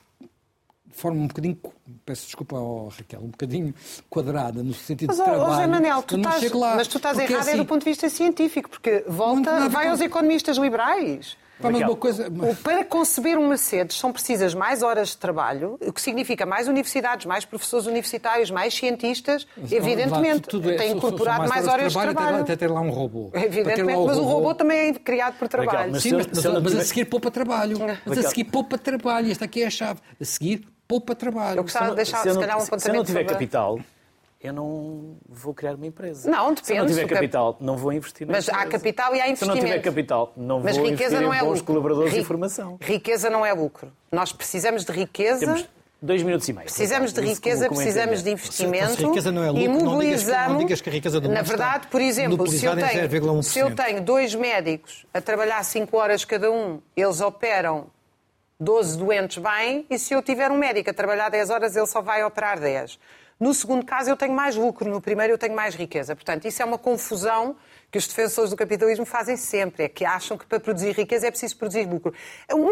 [0.93, 1.59] forma um bocadinho,
[2.05, 3.75] peço desculpa ao Raquel, um bocadinho
[4.09, 5.53] quadrada no sentido mas, de trabalho.
[5.53, 6.77] José Manel, tu estás, lá.
[6.77, 9.89] mas tu estás Porque, errado é assim, do ponto de vista científico, porque volta, vai
[9.89, 11.37] aos economistas liberais.
[11.71, 12.27] Mas Raquel, coisa,
[12.63, 17.27] Para conceber um Mercedes são precisas mais horas de trabalho, o que significa mais universidades,
[17.27, 20.49] mais professores universitários, mais cientistas, evidentemente.
[20.49, 22.39] Tudo é- tem incorporado mais horas de trabalho.
[22.39, 23.31] Até ter lá um robô.
[23.35, 25.93] Lá Evidentemente, mas o robô também é criado por trabalho.
[25.93, 27.77] mas Sim, mas, mas- mas a seguir poupa trabalho.
[28.07, 29.31] Mas a seguir poupa trabalho.
[29.31, 30.01] Esta aqui é a chave.
[30.21, 31.59] A seguir poupa trabalho.
[31.59, 33.79] Eu gostava de deixar, se se não, calhar, um se- se não apontamento tiver capital,
[34.43, 36.29] eu não vou criar uma empresa.
[36.29, 38.49] Não, Se eu não depende, tiver se o cap- capital, não vou investir na Mas
[38.49, 38.71] há empresa.
[38.71, 39.67] capital e há Se eu não investimento.
[39.67, 41.65] tiver capital, não Mas vou riqueza investir não em é bons lucro.
[41.65, 42.79] colaboradores Ri- e formação.
[42.81, 43.93] Riqueza não é lucro.
[44.11, 45.41] Nós precisamos de riqueza.
[45.47, 45.69] Temos
[46.03, 46.65] dois minutos e meio.
[46.65, 48.43] Precisamos de riqueza, como- como precisamos de entender.
[48.43, 50.53] investimento Se a riqueza não é e lucro, não digas que- mobilizamos.
[50.53, 53.43] não digas que a riqueza do Na verdade, por exemplo, se eu, tenho, 0,1%.
[53.53, 57.87] se eu tenho dois médicos a trabalhar 5 horas cada um, eles operam
[58.59, 62.01] 12 doentes bem, e se eu tiver um médico a trabalhar 10 horas, ele só
[62.03, 62.99] vai operar 10.
[63.43, 66.15] No segundo caso, eu tenho mais lucro, no primeiro, eu tenho mais riqueza.
[66.15, 67.57] Portanto, isso é uma confusão
[67.91, 71.31] que os defensores do capitalismo fazem sempre, é que acham que para produzir riqueza é
[71.31, 72.15] preciso produzir lucro.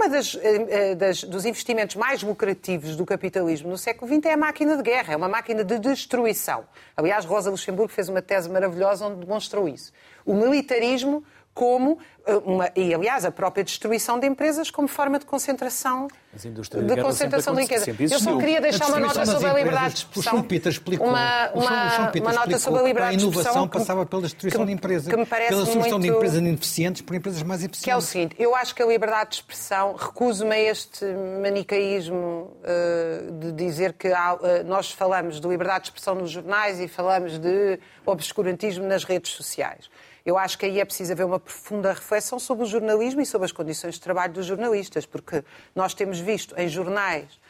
[0.08, 4.76] Das, eh, eh, dos investimentos mais lucrativos do capitalismo no século XX é a máquina
[4.76, 6.64] de guerra, é uma máquina de destruição.
[6.96, 9.92] Aliás, Rosa Luxemburgo fez uma tese maravilhosa onde demonstrou isso.
[10.24, 11.24] O militarismo
[11.60, 16.38] como eh, uma, e aliás a própria destruição de empresas como forma de concentração a
[16.38, 17.90] de concentração de riqueza.
[18.00, 20.32] Eu só queria deixar A uma nota sobre a liberdade de o expressão.
[20.38, 21.08] Schumpeter explicou.
[21.08, 24.06] Uma, O uma, o uma nota sobre a liberdade de A expressão inovação que- passava
[24.06, 27.42] pela destruição que- de empresas, que me parece pela de muito- empresas ineficientes por empresas
[27.42, 27.84] mais eficientes.
[27.84, 31.04] Que é o seguinte, eu acho que a liberdade de expressão, recuso-me a este
[31.42, 36.80] manicaísmo eh, de dizer que há, eh, nós falamos de liberdade de expressão nos jornais
[36.80, 39.90] e falamos de obscurantismo nas redes sociais.
[40.24, 43.46] Eu acho que aí é preciso haver uma profunda reflexão sobre o jornalismo e sobre
[43.46, 45.44] as condições de trabalho dos jornalistas, porque
[45.74, 47.40] nós temos visto em jornais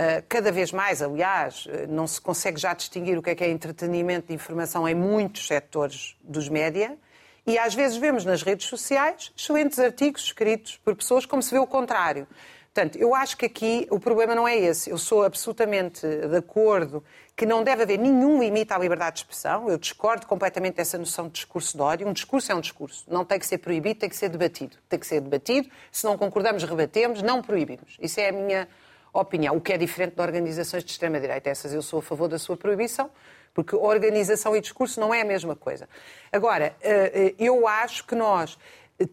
[0.00, 3.44] Uh, cada vez mais, aliás, uh, não se consegue já distinguir o que é que
[3.44, 6.96] é entretenimento de informação em muitos setores dos média.
[7.46, 11.58] E às vezes vemos nas redes sociais excelentes artigos escritos por pessoas como se vê
[11.58, 12.26] o contrário.
[12.72, 14.90] Portanto, eu acho que aqui o problema não é esse.
[14.90, 17.02] Eu sou absolutamente de acordo
[17.36, 19.68] que não deve haver nenhum limite à liberdade de expressão.
[19.68, 22.06] Eu discordo completamente dessa noção de discurso de ódio.
[22.06, 23.04] Um discurso é um discurso.
[23.08, 24.76] Não tem que ser proibido, tem que ser debatido.
[24.88, 25.68] Tem que ser debatido.
[25.90, 27.96] Se não concordamos, rebatemos, não proibimos.
[28.00, 28.68] Isso é a minha
[29.12, 31.50] opinião, o que é diferente de organizações de extrema-direita.
[31.50, 33.10] Essas eu sou a favor da sua proibição,
[33.54, 35.88] porque organização e discurso não é a mesma coisa.
[36.32, 38.58] Agora, eh, eu acho que nós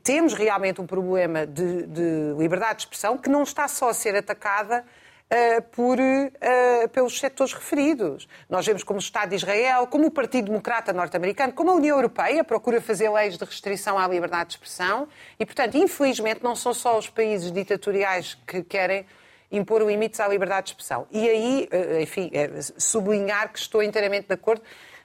[0.04, 4.16] temos realmente um problema de, de liberdade de expressão que não está só a ser
[4.16, 4.86] atacada
[5.30, 8.30] eh, por, eh, pelos setores referidos.
[8.50, 11.98] Nós vemos como o Estado de Israel, como o Partido Democrata norte-americano, como a União
[11.98, 15.08] Europeia procura fazer leis de restrição à liberdade de expressão
[15.38, 19.06] e, portanto, infelizmente, não são só os países ditatoriais que querem
[19.52, 21.08] impor limites à liberdade de expressão.
[21.12, 24.62] E aí, eh, enfim, é sublinhar que estou inteiramente de acordo.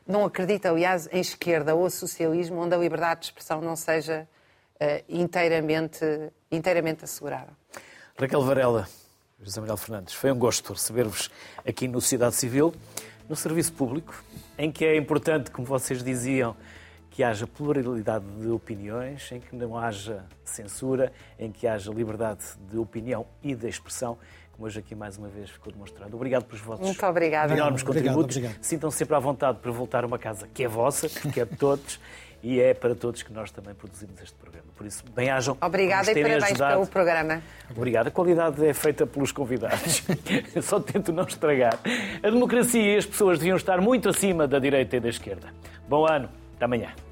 [0.07, 4.29] Não acredito, aliás, em esquerda ou socialismo onde a liberdade de expressão não seja
[4.81, 6.05] eh, inteiramente,
[6.51, 7.51] inteiramente assegurada.
[8.19, 8.89] Raquel Varela,
[9.41, 11.31] José Manuel Fernandes, foi um gosto receber-vos
[11.67, 12.75] aqui no Sociedade Civil,
[13.29, 14.23] no serviço público,
[14.59, 16.57] em que é importante, como vocês diziam,
[17.13, 22.41] que haja pluralidade de opiniões, em que não haja censura, em que haja liberdade
[22.71, 24.17] de opinião e de expressão,
[24.53, 26.15] como hoje aqui mais uma vez ficou demonstrado.
[26.17, 27.53] Obrigado pelos vossos Muito obrigada.
[27.53, 28.59] enormes Obrigado, contributos.
[28.67, 31.55] Sintam-se sempre à vontade para voltar a uma casa que é vossa, que é de
[31.57, 32.01] todos,
[32.43, 34.67] e é para todos que nós também produzimos este programa.
[34.75, 35.57] Por isso, bem-ajam.
[35.61, 36.73] Obrigada e parabéns ajudado.
[36.73, 37.43] pelo programa.
[37.77, 38.07] Obrigado.
[38.07, 40.03] A qualidade é feita pelos convidados.
[40.55, 41.79] Eu só tento não estragar.
[42.23, 45.49] A democracia e as pessoas deviam estar muito acima da direita e da esquerda.
[45.87, 46.42] Bom ano.
[46.63, 47.03] Até amanhã.